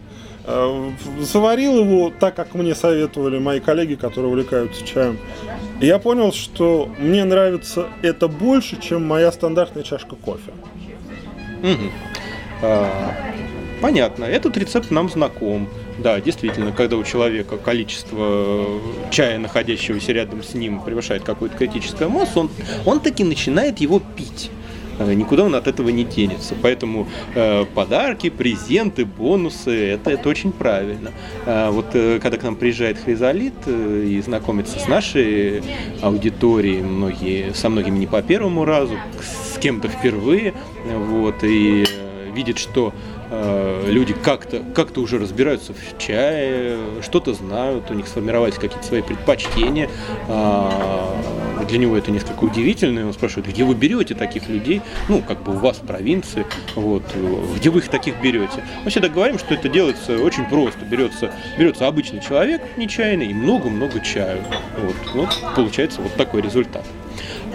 Э, 0.50 0.90
заварил 1.20 1.78
его 1.78 2.10
так, 2.18 2.34
как 2.34 2.54
мне 2.54 2.74
советовали 2.74 3.38
мои 3.38 3.60
коллеги, 3.60 3.96
которые 3.96 4.30
увлекаются 4.30 4.82
чаем. 4.82 5.18
И 5.78 5.86
я 5.86 5.98
понял, 5.98 6.32
что 6.32 6.88
мне 6.98 7.24
нравится 7.24 7.88
это 8.00 8.28
больше, 8.28 8.80
чем 8.80 9.06
моя 9.06 9.30
стандартная 9.30 9.82
чашка 9.82 10.16
кофе. 10.16 10.52
Угу. 11.62 11.90
А, 12.62 13.14
понятно. 13.82 14.24
Этот 14.24 14.56
рецепт 14.56 14.90
нам 14.90 15.10
знаком. 15.10 15.68
Да, 15.98 16.18
действительно, 16.18 16.72
когда 16.72 16.96
у 16.96 17.04
человека 17.04 17.58
количество 17.58 18.80
чая, 19.10 19.38
находящегося 19.38 20.12
рядом 20.12 20.42
с 20.42 20.54
ним, 20.54 20.80
превышает 20.80 21.24
какую-то 21.24 21.58
критическую 21.58 22.08
массу, 22.08 22.40
он, 22.40 22.50
он 22.86 23.00
таки 23.00 23.22
начинает 23.22 23.80
его 23.80 24.00
пить. 24.16 24.50
Э, 24.98 25.14
никуда 25.14 25.44
он 25.44 25.54
от 25.54 25.66
этого 25.66 25.88
не 25.90 26.04
денется. 26.04 26.54
Поэтому 26.60 27.06
э, 27.34 27.64
подарки, 27.74 28.30
презенты, 28.30 29.04
бонусы 29.04 29.92
это, 29.92 30.10
это 30.10 30.28
очень 30.28 30.52
правильно. 30.52 31.12
А 31.46 31.70
вот 31.70 31.86
э, 31.94 32.18
когда 32.20 32.36
к 32.38 32.42
нам 32.42 32.56
приезжает 32.56 32.98
Хризолит 32.98 33.54
э, 33.66 34.04
и 34.06 34.20
знакомится 34.20 34.78
с 34.78 34.88
нашей 34.88 35.62
аудиторией, 36.02 36.82
многие, 36.82 37.52
со 37.54 37.68
многими 37.68 37.98
не 37.98 38.06
по 38.06 38.22
первому 38.22 38.64
разу, 38.64 38.94
с 39.20 39.58
кем-то 39.58 39.88
впервые, 39.88 40.54
вот, 40.84 41.42
и 41.42 41.84
э, 41.84 42.32
видит, 42.34 42.58
что 42.58 42.92
люди 43.86 44.14
как-то 44.14 44.62
как 44.74 44.96
уже 44.96 45.18
разбираются 45.18 45.74
в 45.74 45.98
чае, 45.98 46.78
что-то 47.02 47.34
знают, 47.34 47.90
у 47.90 47.94
них 47.94 48.08
сформировались 48.08 48.54
какие-то 48.54 48.86
свои 48.86 49.02
предпочтения. 49.02 49.90
Для 51.68 51.78
него 51.78 51.96
это 51.96 52.10
несколько 52.10 52.44
удивительно, 52.44 53.00
и 53.00 53.02
он 53.02 53.12
спрашивает, 53.12 53.48
где 53.48 53.62
вы 53.64 53.74
берете 53.74 54.14
таких 54.14 54.48
людей, 54.48 54.80
ну, 55.08 55.20
как 55.20 55.42
бы 55.42 55.54
у 55.54 55.58
вас 55.58 55.78
в 55.78 55.86
провинции, 55.86 56.46
вот, 56.74 57.04
где 57.56 57.68
вы 57.70 57.80
их 57.80 57.88
таких 57.88 58.20
берете. 58.22 58.64
Мы 58.84 58.90
всегда 58.90 59.08
говорим, 59.08 59.38
что 59.38 59.54
это 59.54 59.68
делается 59.68 60.18
очень 60.18 60.44
просто. 60.46 60.84
Берется, 60.84 61.32
берется 61.58 61.86
обычный 61.86 62.20
человек 62.20 62.62
нечаянный 62.76 63.26
и 63.26 63.34
много-много 63.34 64.00
чаю. 64.00 64.42
Вот, 64.82 64.96
вот 65.14 65.54
получается 65.54 66.00
вот 66.00 66.14
такой 66.14 66.40
результат. 66.40 66.84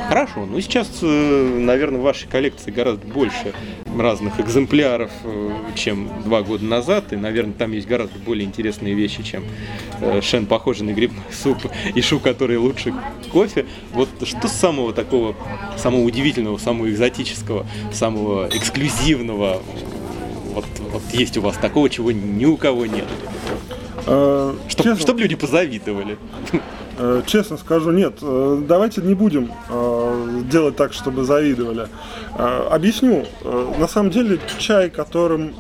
Хорошо, 0.08 0.46
ну 0.46 0.60
сейчас, 0.60 0.90
э, 1.02 1.58
наверное, 1.60 2.00
в 2.00 2.04
вашей 2.04 2.28
коллекции 2.28 2.72
гораздо 2.72 3.06
больше 3.08 3.54
разных 3.98 4.40
экземпляров, 4.40 5.12
э, 5.24 5.52
чем 5.76 6.10
два 6.24 6.42
года 6.42 6.66
назад, 6.66 7.14
и, 7.14 7.16
наверное, 7.16 7.54
там 7.54 7.72
есть 7.72 7.88
гораздо 7.88 8.20
более 8.20 8.46
интересные 8.46 8.94
вещи, 8.94 9.24
чем 9.24 9.44
э, 10.02 10.22
шен, 10.22 10.46
похожий 10.46 10.86
на 10.86 10.92
грибной 10.92 11.24
суп, 11.32 11.58
и 11.94 12.02
шу, 12.02 12.20
который 12.20 12.58
лучше 12.58 12.94
кофе. 13.32 13.66
Вот 13.94 14.10
что 14.24 14.48
самого 14.48 14.94
такого, 14.94 15.36
самого 15.78 16.02
удивительного, 16.02 16.58
самого 16.58 16.90
экзотического, 16.90 17.66
самого 17.92 18.50
эксклюзивного 18.50 19.62
вот, 20.54 20.66
вот 20.92 21.04
есть 21.14 21.38
у 21.38 21.42
вас 21.42 21.58
такого, 21.58 21.90
чего 21.90 22.12
ни 22.12 22.46
у 22.46 22.58
кого 22.58 22.86
нет? 22.86 23.08
Чтобы 24.06 25.00
чтоб 25.00 25.18
люди 25.18 25.36
позавидовали. 25.36 26.18
Э, 26.98 27.22
честно 27.26 27.58
скажу, 27.58 27.92
нет. 27.92 28.20
Э, 28.22 28.62
давайте 28.68 29.02
не 29.02 29.14
будем 29.14 29.52
э, 29.70 30.42
делать 30.52 30.76
так, 30.76 30.94
чтобы 30.94 31.24
завидовали. 31.24 31.88
Объясню. 32.36 33.26
На 33.78 33.88
самом 33.88 34.10
деле 34.10 34.40
чай, 34.58 34.90
которым 34.90 35.54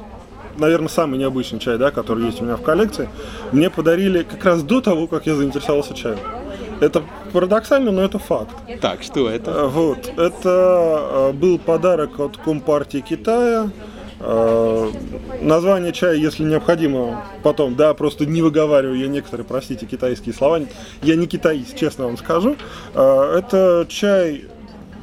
наверное, 0.57 0.87
самый 0.87 1.17
необычный 1.17 1.59
чай, 1.59 1.77
да, 1.79 1.89
который 1.89 2.25
есть 2.25 2.39
у 2.39 2.45
меня 2.45 2.57
в 2.57 2.61
коллекции, 2.61 3.09
мне 3.51 3.71
подарили 3.71 4.21
как 4.21 4.45
раз 4.45 4.61
до 4.61 4.81
того, 4.81 5.07
как 5.07 5.25
я 5.25 5.35
заинтересовался 5.35 5.95
чаем. 5.95 6.19
Это 6.79 7.01
парадоксально, 7.31 7.91
но 7.91 8.03
это 8.03 8.19
факт. 8.19 8.55
Так, 8.79 9.01
что 9.01 9.29
это? 9.29 9.67
Вот. 9.67 10.11
Это 10.15 11.31
был 11.33 11.57
подарок 11.57 12.19
от 12.19 12.37
Компартии 12.37 12.99
Китая 12.99 13.69
название 15.41 15.91
чая, 15.91 16.15
если 16.15 16.43
необходимо, 16.43 17.25
потом, 17.43 17.75
да, 17.75 17.93
просто 17.93 18.25
не 18.25 18.41
выговариваю 18.41 18.97
я 18.97 19.07
некоторые, 19.07 19.45
простите, 19.45 19.85
китайские 19.85 20.33
слова. 20.33 20.61
Я 21.01 21.15
не 21.15 21.27
китаист, 21.27 21.75
честно 21.75 22.05
вам 22.05 22.17
скажу. 22.17 22.55
Э, 22.93 23.37
это 23.37 23.85
чай 23.89 24.45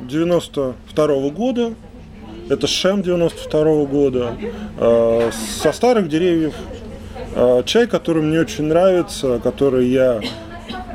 92 0.00 1.06
-го 1.06 1.30
года. 1.30 1.74
Это 2.48 2.66
Шем 2.66 3.02
92 3.02 3.60
-го 3.60 3.86
года. 3.86 4.32
Э, 4.78 5.30
со 5.62 5.72
старых 5.72 6.08
деревьев. 6.08 6.54
Чай, 7.64 7.86
который 7.86 8.24
мне 8.24 8.40
очень 8.40 8.64
нравится, 8.64 9.40
который 9.40 9.86
я 9.86 10.20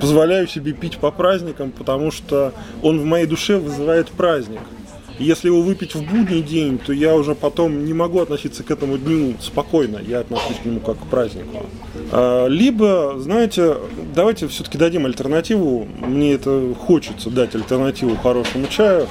позволяю 0.01 0.47
себе 0.47 0.73
пить 0.73 0.97
по 0.97 1.09
праздникам, 1.09 1.71
потому 1.71 2.11
что 2.11 2.51
он 2.83 2.99
в 2.99 3.05
моей 3.05 3.25
душе 3.25 3.57
вызывает 3.57 4.09
праздник. 4.09 4.59
Если 5.17 5.47
его 5.47 5.61
выпить 5.61 5.95
в 5.95 6.01
будний 6.01 6.41
день, 6.41 6.77
то 6.77 6.91
я 6.91 7.15
уже 7.15 7.35
потом 7.35 7.85
не 7.85 7.93
могу 7.93 8.19
относиться 8.19 8.63
к 8.63 8.71
этому 8.71 8.97
дню 8.97 9.35
спокойно. 9.39 9.99
Я 10.05 10.19
отношусь 10.19 10.57
к 10.61 10.65
нему 10.65 10.81
как 10.81 10.99
к 10.99 11.05
празднику. 11.05 11.65
А, 12.11 12.47
либо, 12.47 13.15
знаете, 13.17 13.77
давайте 14.13 14.49
все-таки 14.49 14.77
дадим 14.77 15.05
альтернативу. 15.05 15.87
Мне 16.05 16.33
это 16.33 16.73
хочется 16.77 17.29
дать 17.29 17.55
альтернативу 17.55 18.17
хорошему 18.17 18.67
чаю. 18.67 19.07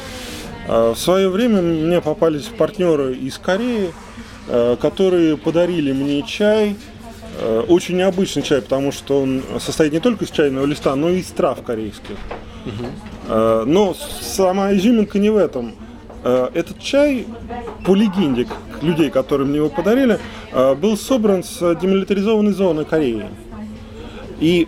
А, 0.68 0.92
в 0.92 0.98
свое 0.98 1.30
время 1.30 1.62
мне 1.62 2.02
попались 2.02 2.44
партнеры 2.44 3.14
из 3.14 3.38
Кореи, 3.38 3.90
а, 4.48 4.76
которые 4.76 5.38
подарили 5.38 5.92
мне 5.92 6.22
чай, 6.22 6.76
очень 7.66 7.96
необычный 7.96 8.42
чай, 8.42 8.62
потому 8.62 8.92
что 8.92 9.22
он 9.22 9.42
состоит 9.58 9.92
не 9.92 9.98
только 9.98 10.24
из 10.24 10.30
чайного 10.30 10.66
листа, 10.66 10.94
но 10.94 11.08
и 11.08 11.18
из 11.18 11.26
трав 11.26 11.60
корейских. 11.64 12.16
Но 13.26 13.96
сама 14.20 14.72
изюминка 14.72 15.18
не 15.18 15.30
в 15.30 15.36
этом. 15.36 15.74
Э, 16.26 16.48
этот 16.54 16.78
чай, 16.78 17.26
по 17.84 17.94
легенде 17.94 18.46
людей, 18.80 19.10
которые 19.10 19.46
мне 19.46 19.58
его 19.58 19.68
подарили, 19.68 20.18
э, 20.52 20.74
был 20.74 20.96
собран 20.96 21.44
с 21.44 21.58
демилитаризованной 21.74 22.52
зоны 22.52 22.86
Кореи. 22.86 23.26
И 24.40 24.66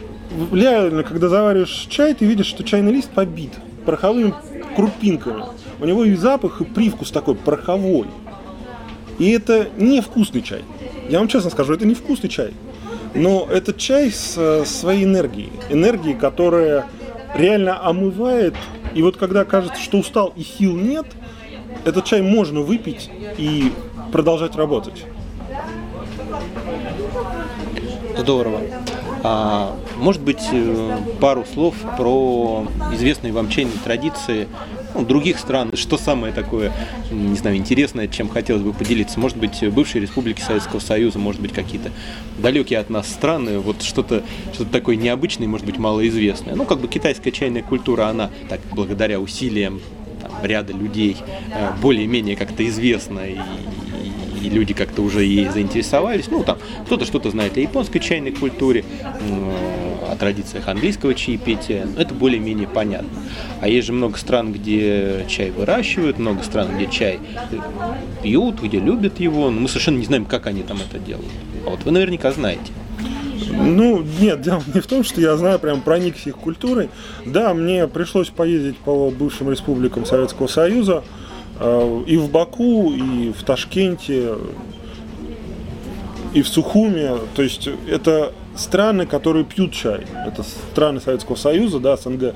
реально, 0.52 1.02
когда 1.02 1.30
завариваешь 1.30 1.86
чай, 1.88 2.12
ты 2.12 2.26
видишь, 2.26 2.46
что 2.46 2.62
чайный 2.62 2.92
лист 2.92 3.08
побит 3.08 3.52
пороховыми 3.86 4.34
крупинками. 4.76 5.44
У 5.80 5.86
него 5.86 6.04
и 6.04 6.14
запах, 6.14 6.60
и 6.60 6.64
привкус 6.64 7.10
такой 7.10 7.34
пороховой. 7.34 8.08
И 9.18 9.30
это 9.30 9.68
не 9.78 10.02
вкусный 10.02 10.42
чай. 10.42 10.62
Я 11.08 11.20
вам 11.20 11.28
честно 11.28 11.48
скажу, 11.48 11.72
это 11.72 11.86
не 11.86 11.94
вкусный 11.94 12.28
чай. 12.28 12.52
Но 13.14 13.48
это 13.50 13.72
чай 13.72 14.10
с 14.10 14.66
своей 14.66 15.04
энергией. 15.04 15.52
Энергией, 15.70 16.14
которая 16.18 16.84
реально 17.34 17.82
омывает. 17.82 18.54
И 18.94 19.00
вот 19.00 19.16
когда 19.16 19.46
кажется, 19.46 19.80
что 19.80 19.98
устал 19.98 20.34
и 20.36 20.42
сил 20.42 20.76
нет– 20.76 21.06
этот 21.84 22.04
чай 22.04 22.22
можно 22.22 22.60
выпить 22.60 23.10
и 23.38 23.72
продолжать 24.12 24.56
работать. 24.56 25.04
Здорово. 28.18 28.60
А, 29.22 29.76
может 29.96 30.22
быть, 30.22 30.42
э, 30.52 30.98
пару 31.20 31.44
слов 31.44 31.74
про 31.96 32.66
известные 32.92 33.32
вам 33.32 33.48
чайные 33.48 33.76
традиции 33.82 34.46
ну, 34.94 35.04
других 35.04 35.38
стран. 35.38 35.76
Что 35.76 35.98
самое 35.98 36.32
такое, 36.32 36.72
не 37.10 37.36
знаю, 37.36 37.56
интересное, 37.56 38.08
чем 38.08 38.28
хотелось 38.28 38.62
бы 38.62 38.72
поделиться? 38.72 39.18
Может 39.20 39.36
быть, 39.36 39.62
бывшие 39.72 40.02
республики 40.02 40.40
Советского 40.40 40.80
Союза, 40.80 41.18
может 41.18 41.40
быть, 41.40 41.52
какие-то 41.52 41.90
далекие 42.38 42.78
от 42.78 42.88
нас 42.88 43.08
страны, 43.08 43.58
вот 43.58 43.82
что-то 43.82 44.22
что 44.52 44.64
такое 44.64 44.96
необычное, 44.96 45.48
может 45.48 45.66
быть, 45.66 45.78
малоизвестное. 45.78 46.54
Ну, 46.54 46.64
как 46.64 46.80
бы 46.80 46.88
китайская 46.88 47.32
чайная 47.32 47.62
культура, 47.62 48.06
она 48.06 48.30
так, 48.48 48.60
благодаря 48.72 49.20
усилиям 49.20 49.80
ряда 50.42 50.72
людей 50.72 51.16
э, 51.52 51.72
более-менее 51.80 52.36
как-то 52.36 52.66
известна 52.66 53.20
и, 53.20 53.38
и 54.42 54.48
люди 54.48 54.74
как-то 54.74 55.02
уже 55.02 55.24
ей 55.24 55.48
заинтересовались. 55.48 56.28
Ну, 56.28 56.42
там 56.44 56.58
кто-то 56.86 57.04
что-то 57.04 57.30
знает 57.30 57.56
о 57.56 57.60
японской 57.60 57.98
чайной 57.98 58.32
культуре, 58.32 58.84
о 60.10 60.16
традициях 60.16 60.68
английского 60.68 61.14
чаепития. 61.14 61.86
Это 61.96 62.14
более-менее 62.14 62.68
понятно. 62.68 63.08
А 63.60 63.68
есть 63.68 63.86
же 63.86 63.92
много 63.92 64.18
стран, 64.18 64.52
где 64.52 65.24
чай 65.28 65.50
выращивают, 65.50 66.18
много 66.18 66.42
стран, 66.42 66.76
где 66.76 66.86
чай 66.86 67.18
пьют, 68.22 68.62
где 68.62 68.78
любят 68.78 69.20
его. 69.20 69.50
Но 69.50 69.60
мы 69.60 69.68
совершенно 69.68 69.98
не 69.98 70.04
знаем, 70.04 70.24
как 70.24 70.46
они 70.46 70.62
там 70.62 70.78
это 70.78 70.98
делают. 70.98 71.30
А 71.66 71.70
вот 71.70 71.84
вы 71.84 71.90
наверняка 71.90 72.30
знаете. 72.32 72.72
Ну, 73.50 74.04
нет, 74.20 74.40
дело 74.40 74.62
не 74.74 74.80
в 74.80 74.86
том, 74.86 75.04
что 75.04 75.20
я 75.20 75.36
знаю, 75.36 75.58
прям 75.58 75.80
проникся 75.80 76.30
их 76.30 76.36
культурой. 76.36 76.88
Да, 77.24 77.54
мне 77.54 77.86
пришлось 77.86 78.28
поездить 78.28 78.76
по 78.78 79.10
бывшим 79.10 79.50
республикам 79.50 80.04
Советского 80.04 80.46
Союза, 80.46 81.02
э, 81.58 82.02
и 82.06 82.16
в 82.16 82.30
Баку, 82.30 82.92
и 82.92 83.32
в 83.32 83.42
Ташкенте, 83.44 84.34
и 86.34 86.42
в 86.42 86.48
Сухуме. 86.48 87.16
То 87.34 87.42
есть 87.42 87.68
это 87.88 88.32
страны, 88.56 89.06
которые 89.06 89.44
пьют 89.44 89.72
чай. 89.72 90.06
Это 90.26 90.42
страны 90.42 91.00
Советского 91.00 91.36
Союза, 91.36 91.80
да, 91.80 91.96
СНГ, 91.96 92.34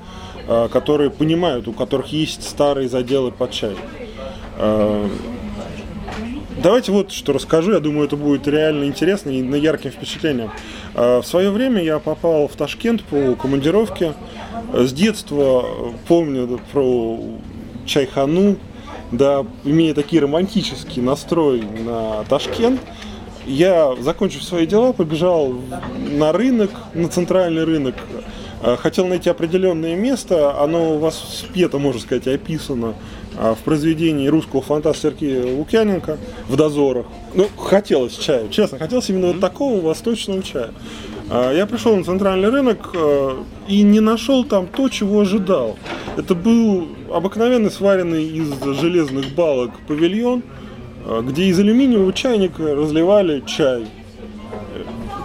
э, 0.48 0.68
которые 0.72 1.10
понимают, 1.10 1.68
у 1.68 1.72
которых 1.72 2.08
есть 2.08 2.48
старые 2.48 2.88
заделы 2.88 3.30
под 3.30 3.50
чай. 3.50 3.76
Давайте 6.62 6.92
вот 6.92 7.10
что 7.10 7.32
расскажу, 7.32 7.72
я 7.72 7.80
думаю, 7.80 8.06
это 8.06 8.16
будет 8.16 8.46
реально 8.46 8.84
интересно 8.84 9.30
и 9.30 9.40
на 9.40 9.54
ярким 9.54 9.90
впечатлением. 9.90 10.50
Э, 10.94 11.20
в 11.20 11.26
свое 11.26 11.50
время 11.50 11.82
я 11.82 11.98
попал 11.98 12.48
в 12.48 12.52
Ташкент 12.54 13.02
по 13.04 13.34
командировке. 13.34 14.12
С 14.74 14.92
детства 14.92 15.64
помню 16.06 16.60
про 16.72 17.18
чайхану, 17.86 18.56
да, 19.10 19.46
имея 19.64 19.94
такие 19.94 20.20
романтический 20.20 21.00
настрой 21.00 21.62
на 21.62 22.24
Ташкент 22.28 22.80
я, 23.46 23.96
закончив 23.98 24.42
свои 24.42 24.66
дела, 24.66 24.92
побежал 24.92 25.54
на 26.10 26.30
рынок, 26.32 26.70
на 26.92 27.08
центральный 27.08 27.64
рынок. 27.64 27.94
Э, 28.62 28.76
хотел 28.76 29.06
найти 29.06 29.30
определенное 29.30 29.96
место, 29.96 30.60
оно 30.60 30.96
у 30.96 30.98
вас 30.98 31.40
спето, 31.40 31.78
можно 31.78 32.02
сказать, 32.02 32.26
описано 32.26 32.94
в 33.40 33.58
произведении 33.64 34.28
русского 34.28 34.62
фантаста 34.62 35.08
Сергея 35.08 35.56
Лукьяненко 35.56 36.18
в 36.48 36.56
«Дозорах». 36.56 37.06
Ну, 37.34 37.46
хотелось 37.56 38.16
чая, 38.16 38.48
честно, 38.48 38.78
хотелось 38.78 39.08
именно 39.08 39.28
вот 39.28 39.40
такого 39.40 39.80
восточного 39.80 40.42
чая. 40.42 40.70
Э, 41.30 41.52
я 41.56 41.66
пришел 41.66 41.96
на 41.96 42.04
центральный 42.04 42.48
рынок 42.50 42.94
и 43.68 43.82
не 43.82 44.00
нашел 44.00 44.44
там 44.44 44.66
то, 44.66 44.88
чего 44.88 45.20
ожидал. 45.20 45.76
Это 46.16 46.34
был 46.34 46.88
обыкновенный 47.10 47.70
сваренный 47.70 48.24
из 48.24 48.52
железных 48.80 49.34
балок 49.34 49.70
павильон– 49.86 50.42
Э, 51.04 51.22
где 51.22 51.44
из 51.46 51.58
алюминиевого 51.58 52.12
чайника 52.12 52.74
разливали 52.74 53.42
чай. 53.46 53.86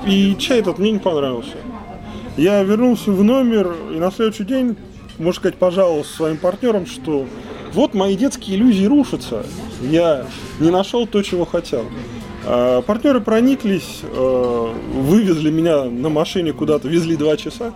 И 0.08 0.36
чай 0.40 0.60
этот 0.60 0.80
мне 0.80 0.92
не 0.92 1.00
понравился. 1.00 1.58
Я 2.38 2.64
вернулся 2.64 3.12
в 3.12 3.24
номер 3.24 3.74
и 3.94 4.00
на 4.00 4.12
следующий 4.12 4.44
день, 4.44 4.78
можно 5.18 5.40
сказать, 5.40 5.56
пожаловался 5.56 6.14
своим 6.14 6.38
партнерам, 6.38 6.86
что 6.86 7.26
вот 7.76 7.94
мои 7.94 8.16
детские 8.16 8.58
иллюзии 8.58 8.86
рушатся. 8.86 9.46
Я 9.82 10.26
не 10.60 10.72
нашел 10.72 11.06
то, 11.06 11.22
чего 11.22 11.46
хотел. 11.46 11.86
А 12.46 12.82
партнеры 12.82 13.20
прониклись, 13.20 14.00
э, 14.02 14.74
вывезли 14.94 15.52
меня 15.52 15.84
на 15.84 16.10
машине 16.10 16.54
куда-то, 16.54 16.88
везли 16.88 17.18
два 17.18 17.36
часа, 17.36 17.74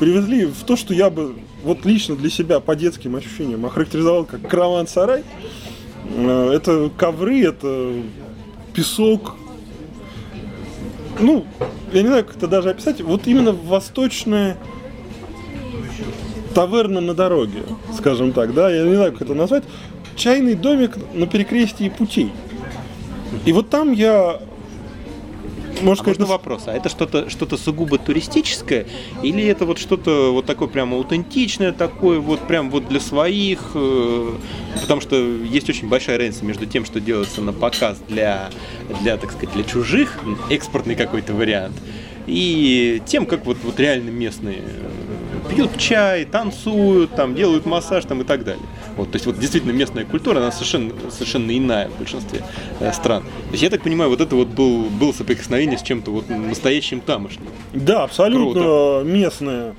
привезли 0.00 0.46
в 0.46 0.64
то, 0.64 0.74
что 0.76 0.92
я 0.94 1.10
бы 1.10 1.36
вот 1.62 1.84
лично 1.84 2.16
для 2.16 2.28
себя 2.28 2.58
по 2.60 2.74
детским 2.74 3.14
ощущениям 3.14 3.64
охарактеризовал 3.64 4.24
как 4.24 4.42
караван-сарай. 4.48 5.22
Э, 6.16 6.50
это 6.52 6.90
ковры, 6.96 7.44
это 7.44 7.92
песок. 8.74 9.36
Ну, 11.20 11.46
я 11.92 12.02
не 12.02 12.08
знаю, 12.08 12.24
как 12.24 12.36
это 12.36 12.48
даже 12.48 12.70
описать. 12.70 13.00
Вот 13.00 13.26
именно 13.26 13.52
восточная 13.52 14.56
таверна 16.56 17.02
на 17.02 17.12
дороге, 17.12 17.64
скажем 17.98 18.32
так, 18.32 18.54
да, 18.54 18.70
я 18.70 18.82
не 18.84 18.94
знаю, 18.94 19.12
как 19.12 19.22
это 19.22 19.34
назвать. 19.34 19.64
Чайный 20.16 20.54
домик 20.54 20.96
на 21.12 21.26
перекрестии 21.26 21.90
путей. 21.90 22.32
И 23.44 23.52
вот 23.52 23.68
там 23.68 23.92
я 23.92 24.40
может, 25.82 26.00
а 26.00 26.04
конечно, 26.04 26.24
вопрос, 26.24 26.62
а 26.68 26.72
это 26.72 26.88
что-то 26.88 27.28
что 27.28 27.54
сугубо 27.58 27.98
туристическое, 27.98 28.86
или 29.22 29.44
это 29.44 29.66
вот 29.66 29.78
что-то 29.78 30.32
вот 30.32 30.46
такое 30.46 30.68
прямо 30.68 30.96
аутентичное, 30.96 31.72
такое 31.72 32.18
вот 32.18 32.40
прям 32.48 32.70
вот 32.70 32.88
для 32.88 33.00
своих, 33.00 33.72
э, 33.74 34.32
потому 34.80 35.02
что 35.02 35.16
есть 35.16 35.68
очень 35.68 35.90
большая 35.90 36.16
разница 36.16 36.46
между 36.46 36.64
тем, 36.64 36.86
что 36.86 36.98
делается 36.98 37.42
на 37.42 37.52
показ 37.52 37.98
для, 38.08 38.48
для 39.02 39.18
так 39.18 39.32
сказать, 39.32 39.52
для 39.52 39.64
чужих, 39.64 40.18
экспортный 40.48 40.94
какой-то 40.94 41.34
вариант, 41.34 41.76
и 42.26 43.02
тем, 43.04 43.26
как 43.26 43.44
вот, 43.44 43.58
вот 43.62 43.78
реально 43.78 44.08
местные 44.08 44.62
пьют 45.48 45.76
чай, 45.78 46.24
танцуют, 46.24 47.14
там, 47.14 47.34
делают 47.34 47.66
массаж 47.66 48.04
там, 48.04 48.22
и 48.22 48.24
так 48.24 48.44
далее. 48.44 48.62
Вот, 48.96 49.10
то 49.10 49.16
есть 49.16 49.26
вот 49.26 49.38
действительно 49.38 49.72
местная 49.72 50.04
культура, 50.04 50.38
она 50.38 50.52
совершенно, 50.52 50.92
совершенно 51.10 51.56
иная 51.56 51.88
в 51.88 51.98
большинстве 51.98 52.42
э, 52.80 52.92
стран. 52.92 53.22
То 53.22 53.52
есть 53.52 53.62
я 53.62 53.70
так 53.70 53.82
понимаю, 53.82 54.10
вот 54.10 54.20
это 54.20 54.36
вот 54.36 54.48
был, 54.48 54.84
было 54.84 55.12
соприкосновение 55.12 55.78
с 55.78 55.82
чем-то 55.82 56.10
вот 56.10 56.28
настоящим 56.28 57.00
тамошним. 57.00 57.46
Да, 57.72 58.04
абсолютно 58.04 58.52
Круто. 58.52 59.02
местное 59.04 59.74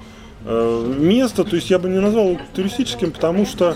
э, 0.45 0.95
место, 0.99 1.43
то 1.43 1.56
есть 1.56 1.69
я 1.69 1.80
бы 1.80 1.89
не 1.89 1.99
назвал 1.99 2.38
туристическим, 2.56 3.12
потому 3.12 3.45
что 3.45 3.75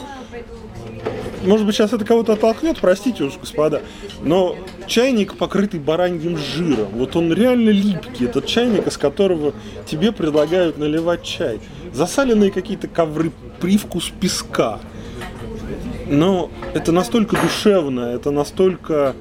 может 1.45 1.65
быть, 1.65 1.75
сейчас 1.75 1.93
это 1.93 2.06
кого-то 2.06 2.34
оттолкнет, 2.34 2.77
простите 2.80 3.23
уж, 3.23 3.38
господа, 3.38 3.82
но 4.21 4.56
чайник, 4.88 5.36
покрытый 5.36 5.80
бараньим 5.80 6.38
жиром, 6.38 6.89
вот 6.93 7.15
он 7.15 7.34
реально 7.34 7.69
липкий, 7.69 8.25
этот 8.25 8.45
чайник, 8.45 8.88
из 8.88 8.97
которого 8.97 9.54
тебе 9.86 10.12
предлагают 10.12 10.77
наливать 10.77 11.23
чай. 11.23 11.60
Засаленные 11.93 12.51
какие-то 12.51 12.88
ковры, 12.88 13.32
привкус 13.60 14.12
песка. 14.19 14.80
Но 16.08 16.49
это 16.73 16.91
настолько 16.91 17.39
душевно, 17.41 18.01
это 18.01 18.32
настолько 18.32 19.15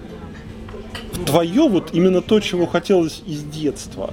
твое 1.26 1.68
вот 1.68 1.90
именно 1.92 2.20
то, 2.20 2.40
чего 2.40 2.66
хотелось 2.66 3.22
из 3.26 3.42
детства 3.42 4.12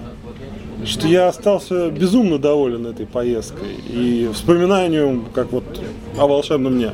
что 0.85 1.07
я 1.07 1.27
остался 1.27 1.89
безумно 1.89 2.37
доволен 2.37 2.85
этой 2.85 3.05
поездкой 3.05 3.75
и 3.89 4.29
вспоминанием, 4.33 5.25
как 5.33 5.51
вот 5.51 5.63
о 6.17 6.27
волшебном 6.27 6.75
дне. 6.75 6.91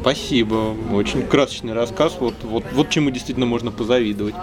Спасибо. 0.00 0.74
Очень 0.92 1.22
красочный 1.22 1.74
рассказ. 1.74 2.16
Вот, 2.20 2.34
вот, 2.42 2.64
вот 2.72 2.88
чему 2.88 3.10
действительно 3.10 3.46
можно 3.46 3.70
позавидовать. 3.70 4.34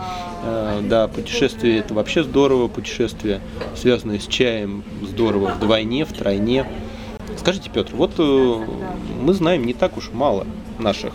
Э, 0.44 0.82
да, 0.84 1.08
путешествие 1.08 1.80
это 1.80 1.96
вообще 1.96 2.24
здорово. 2.24 2.68
Путешествие, 2.68 3.42
связанное 3.76 4.20
с 4.20 4.28
чаем, 4.28 4.84
здорово 5.02 5.54
вдвойне, 5.54 6.06
втройне. 6.06 6.68
Скажите, 7.40 7.72
Петр, 7.74 7.96
вот 7.96 8.14
э, 8.20 8.66
мы 9.22 9.34
знаем 9.34 9.66
не 9.66 9.74
так 9.74 9.98
уж 9.98 10.12
мало 10.12 10.46
наших 10.78 11.14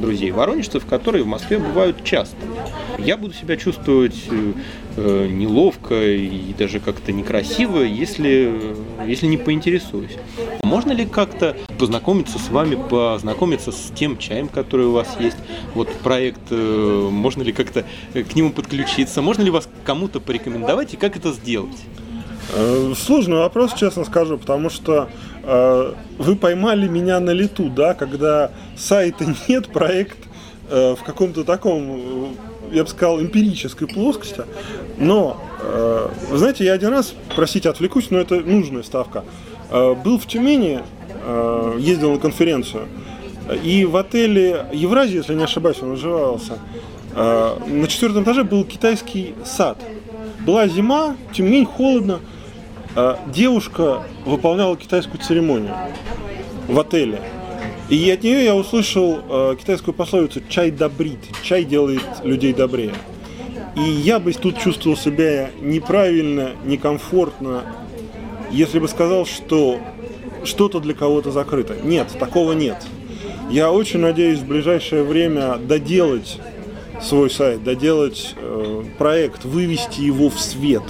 друзей 0.00 0.32
воронежцев, 0.32 0.84
которые 0.84 1.22
в 1.22 1.28
Москве 1.28 1.58
бывают 1.58 2.02
часто. 2.02 2.36
Я 2.98 3.16
буду 3.16 3.34
себя 3.34 3.56
чувствовать 3.56 4.16
э, 4.96 5.24
э, 5.24 5.28
неловко 5.28 5.94
и 5.94 6.52
даже 6.54 6.80
как-то 6.80 7.12
некрасиво, 7.12 7.82
если, 7.82 8.74
если 9.06 9.26
не 9.26 9.36
поинтересуюсь. 9.36 10.16
Можно 10.62 10.92
ли 10.92 11.06
как-то 11.06 11.56
познакомиться 11.78 12.38
с 12.38 12.48
вами, 12.48 12.76
познакомиться 12.88 13.72
с 13.72 13.92
тем 13.94 14.18
чаем, 14.18 14.48
который 14.48 14.86
у 14.86 14.92
вас 14.92 15.16
есть? 15.20 15.36
Вот 15.74 15.92
проект, 16.02 16.40
э, 16.50 17.08
можно 17.10 17.42
ли 17.42 17.52
как-то 17.52 17.84
к 18.12 18.34
нему 18.34 18.50
подключиться? 18.50 19.22
Можно 19.22 19.42
ли 19.42 19.50
вас 19.50 19.68
кому-то 19.84 20.20
порекомендовать 20.20 20.94
и 20.94 20.96
как 20.96 21.16
это 21.16 21.32
сделать? 21.32 21.76
Э, 22.54 22.92
сложный 22.96 23.38
вопрос, 23.38 23.74
честно 23.74 24.04
скажу, 24.04 24.38
потому 24.38 24.70
что 24.70 25.08
э, 25.42 25.94
вы 26.18 26.36
поймали 26.36 26.86
меня 26.86 27.18
на 27.20 27.30
лету, 27.30 27.68
да, 27.68 27.94
когда 27.94 28.52
сайта 28.76 29.26
нет, 29.48 29.68
проект 29.68 30.18
э, 30.70 30.94
в 30.94 31.02
каком-то 31.02 31.44
таком, 31.44 32.36
я 32.72 32.84
бы 32.84 32.88
сказал, 32.88 33.20
эмпирической 33.20 33.86
плоскости. 33.86 34.42
Но, 34.98 35.42
э, 35.60 36.08
вы 36.30 36.38
знаете, 36.38 36.64
я 36.64 36.72
один 36.72 36.90
раз, 36.90 37.14
простите, 37.34 37.68
отвлекусь, 37.68 38.10
но 38.10 38.18
это 38.18 38.36
нужная 38.36 38.82
ставка, 38.82 39.24
э, 39.70 39.94
был 39.94 40.18
в 40.18 40.26
Тюмени, 40.26 40.80
э, 41.24 41.76
ездил 41.78 42.12
на 42.12 42.18
конференцию, 42.18 42.88
и 43.62 43.84
в 43.84 43.96
отеле 43.96 44.66
Евразия, 44.72 45.18
если 45.18 45.34
не 45.34 45.44
ошибаюсь, 45.44 45.78
он 45.82 45.90
назывался, 45.90 46.58
э, 47.14 47.56
на 47.66 47.86
четвертом 47.86 48.24
этаже 48.24 48.44
был 48.44 48.64
китайский 48.64 49.34
сад. 49.44 49.78
Была 50.40 50.68
зима, 50.68 51.16
Тюмень, 51.32 51.66
холодно– 51.66 52.20
а 52.96 53.18
девушка 53.26 54.02
выполняла 54.24 54.74
китайскую 54.74 55.20
церемонию. 55.20 55.74
в 56.66 56.80
отеле. 56.80 57.20
И 57.88 58.10
от 58.10 58.22
нее 58.24 58.44
я 58.44 58.54
услышал 58.56 59.20
э, 59.28 59.56
китайскую 59.60 59.94
пословицу 59.94 60.42
«чай 60.48 60.70
добрит», 60.72 61.20
«чай 61.42 61.64
делает 61.64 62.02
людей 62.24 62.52
добрее». 62.52 62.94
И 63.76 63.80
я 63.80 64.18
бы 64.18 64.32
тут 64.32 64.58
чувствовал 64.58 64.96
себя 64.96 65.50
неправильно, 65.60 66.52
некомфортно, 66.64 67.62
если 68.50 68.78
бы 68.78 68.88
сказал, 68.88 69.26
что 69.26 69.78
что-то 70.44 70.80
для 70.80 70.94
кого-то 70.94 71.30
закрыто. 71.30 71.76
Нет, 71.84 72.08
такого 72.18 72.52
нет. 72.52 72.78
Я 73.50 73.70
очень 73.70 74.00
надеюсь 74.00 74.40
в 74.40 74.46
ближайшее 74.46 75.04
время 75.04 75.56
доделать 75.58 76.38
свой 77.02 77.30
сайт, 77.30 77.62
доделать 77.62 78.34
э, 78.36 78.82
проект, 78.98 79.44
вывести 79.44 80.00
его 80.00 80.30
в 80.30 80.40
свет. 80.40 80.82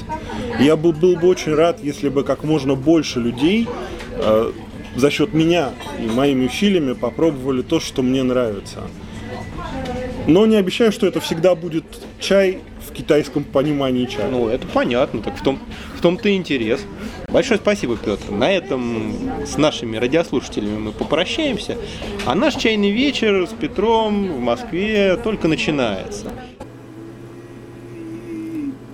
Я 0.61 0.77
был, 0.77 0.93
был 0.93 1.17
бы 1.17 1.29
очень 1.29 1.55
рад, 1.55 1.81
если 1.83 2.09
бы 2.09 2.23
как 2.23 2.45
можно 2.45 2.75
больше 2.75 3.21
людей 3.21 3.67
э, 4.13 4.53
за 4.97 5.11
счет 5.11 5.35
меня 5.35 5.71
и 6.01 6.07
моими 6.07 6.47
усилиями 6.47 6.95
попробовали 6.95 7.63
то, 7.63 7.81
что 7.81 8.03
мне 8.03 8.23
нравится. 8.23 8.83
Но 10.27 10.45
не 10.47 10.57
обещаю, 10.57 10.91
что 10.91 11.07
это 11.07 11.21
всегда 11.21 11.55
будет 11.55 11.85
чай 12.19 12.59
в 12.87 12.93
китайском 12.93 13.45
понимании 13.45 14.07
чая. 14.07 14.29
Ну, 14.29 14.49
это 14.49 14.67
понятно, 14.67 15.23
так 15.23 15.37
в 15.37 15.43
том, 15.43 15.61
в 15.95 16.01
том-то 16.01 16.29
и 16.29 16.37
интерес. 16.37 16.81
Большое 17.29 17.61
спасибо, 17.61 17.97
Петр. 17.97 18.31
На 18.31 18.51
этом 18.51 19.13
с 19.47 19.57
нашими 19.57 19.97
радиослушателями 19.97 20.79
мы 20.79 20.93
попрощаемся. 20.93 21.77
А 22.25 22.35
наш 22.35 22.57
чайный 22.57 22.91
вечер 22.91 23.47
с 23.47 23.53
Петром 23.53 24.33
в 24.33 24.41
Москве 24.41 25.17
только 25.23 25.47
начинается. 25.47 26.33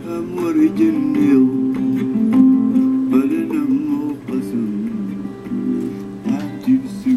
В 0.04 1.61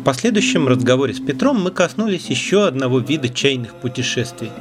последующем 0.05 0.67
разговоре 0.67 1.15
с 1.15 1.19
Петром 1.19 1.61
мы 1.61 1.71
коснулись 1.71 2.27
еще 2.27 2.67
одного 2.67 2.99
вида 2.99 3.27
чайных 3.27 3.73
путешествий. 3.73 4.51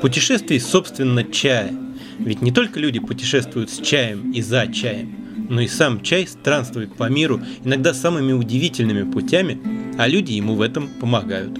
Путешествий, 0.00 0.58
собственно, 0.58 1.22
чая. 1.22 1.70
Ведь 2.18 2.40
не 2.40 2.50
только 2.50 2.80
люди 2.80 2.98
путешествуют 2.98 3.70
с 3.70 3.78
чаем 3.78 4.32
и 4.32 4.40
за 4.40 4.66
чаем, 4.68 5.14
но 5.50 5.60
и 5.60 5.68
сам 5.68 6.00
чай 6.00 6.26
странствует 6.26 6.94
по 6.94 7.10
миру 7.10 7.42
иногда 7.62 7.92
самыми 7.92 8.32
удивительными 8.32 9.10
путями, 9.10 9.60
а 9.98 10.08
люди 10.08 10.32
ему 10.32 10.54
в 10.54 10.62
этом 10.62 10.88
помогают. 10.98 11.58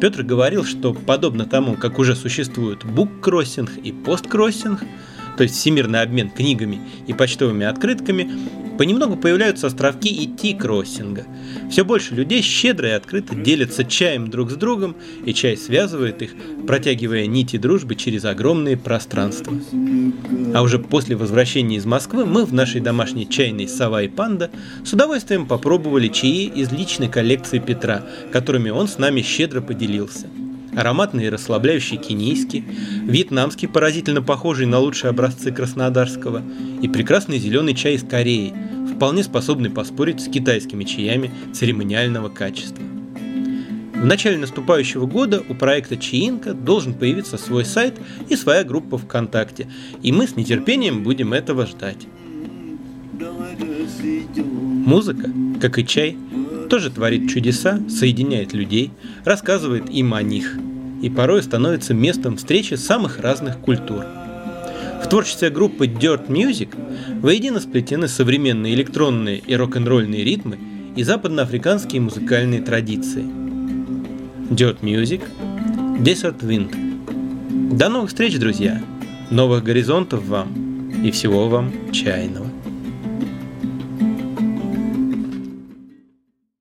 Петр 0.00 0.22
говорил, 0.22 0.64
что 0.64 0.94
подобно 0.94 1.44
тому, 1.44 1.74
как 1.74 1.98
уже 1.98 2.16
существуют 2.16 2.86
буккроссинг 2.86 3.72
и 3.84 3.92
посткроссинг, 3.92 4.82
то 5.40 5.44
есть 5.44 5.56
всемирный 5.56 6.02
обмен 6.02 6.28
книгами 6.28 6.82
и 7.06 7.14
почтовыми 7.14 7.64
открытками, 7.64 8.30
понемногу 8.76 9.16
появляются 9.16 9.68
островки 9.68 10.10
и 10.10 10.26
ти-кроссинга. 10.26 11.24
Все 11.70 11.82
больше 11.82 12.14
людей 12.14 12.42
щедро 12.42 12.90
и 12.90 12.92
открыто 12.92 13.34
делятся 13.34 13.84
чаем 13.84 14.28
друг 14.28 14.50
с 14.50 14.54
другом, 14.56 14.96
и 15.24 15.32
чай 15.32 15.56
связывает 15.56 16.20
их, 16.20 16.32
протягивая 16.66 17.24
нити 17.24 17.56
дружбы 17.56 17.94
через 17.94 18.26
огромные 18.26 18.76
пространства. 18.76 19.54
А 20.52 20.60
уже 20.60 20.78
после 20.78 21.16
возвращения 21.16 21.76
из 21.76 21.86
Москвы 21.86 22.26
мы 22.26 22.44
в 22.44 22.52
нашей 22.52 22.82
домашней 22.82 23.26
чайной 23.26 23.66
«Сова 23.66 24.02
и 24.02 24.08
панда» 24.08 24.50
с 24.84 24.92
удовольствием 24.92 25.46
попробовали 25.46 26.08
чаи 26.08 26.52
из 26.54 26.70
личной 26.70 27.08
коллекции 27.08 27.60
Петра, 27.60 28.04
которыми 28.30 28.68
он 28.68 28.88
с 28.88 28.98
нами 28.98 29.22
щедро 29.22 29.62
поделился– 29.62 30.26
ароматный 30.74 31.26
и 31.26 31.28
расслабляющий 31.28 31.96
кенийский, 31.96 32.64
вьетнамский, 33.04 33.68
поразительно 33.68 34.22
похожий 34.22 34.66
на 34.66 34.78
лучшие 34.78 35.10
образцы 35.10 35.52
краснодарского, 35.52 36.42
и 36.82 36.88
прекрасный 36.88 37.38
зеленый 37.38 37.74
чай 37.74 37.94
из 37.94 38.02
Кореи, 38.02 38.54
вполне 38.94 39.22
способный 39.22 39.70
поспорить 39.70 40.20
с 40.20 40.28
китайскими 40.28 40.84
чаями 40.84 41.30
церемониального 41.52 42.28
качества. 42.28 42.82
В 44.00 44.06
начале 44.06 44.38
наступающего 44.38 45.04
года 45.04 45.42
у 45.46 45.54
проекта 45.54 45.98
Чаинка 45.98 46.54
должен 46.54 46.94
появиться 46.94 47.36
свой 47.36 47.66
сайт 47.66 47.98
и 48.30 48.36
своя 48.36 48.64
группа 48.64 48.96
ВКонтакте, 48.96 49.68
и 50.02 50.10
мы 50.10 50.26
с 50.26 50.36
нетерпением 50.36 51.02
будем 51.02 51.34
этого 51.34 51.66
ждать. 51.66 52.06
Музыка, 54.86 55.30
как 55.60 55.78
и 55.78 55.86
чай, 55.86 56.16
тоже 56.70 56.90
творит 56.90 57.28
чудеса, 57.28 57.80
соединяет 57.88 58.54
людей, 58.54 58.92
рассказывает 59.24 59.90
им 59.90 60.14
о 60.14 60.22
них 60.22 60.56
и 61.02 61.10
порой 61.10 61.42
становится 61.42 61.94
местом 61.94 62.36
встречи 62.36 62.74
самых 62.74 63.18
разных 63.18 63.58
культур. 63.58 64.04
В 65.02 65.08
творчестве 65.08 65.50
группы 65.50 65.86
Dirt 65.86 66.28
Music 66.28 66.68
воедино 67.20 67.58
сплетены 67.58 68.06
современные 68.06 68.74
электронные 68.74 69.38
и 69.38 69.56
рок-н-ролльные 69.56 70.22
ритмы 70.22 70.58
и 70.94 71.02
западноафриканские 71.02 72.02
музыкальные 72.02 72.62
традиции. 72.62 73.24
Dirt 74.50 74.80
Music, 74.82 75.22
Desert 75.98 76.40
Wind. 76.40 77.76
До 77.76 77.88
новых 77.88 78.10
встреч, 78.10 78.38
друзья! 78.38 78.80
Новых 79.30 79.64
горизонтов 79.64 80.24
вам 80.26 80.90
и 81.02 81.10
всего 81.10 81.48
вам 81.48 81.72
чайного! 81.92 82.49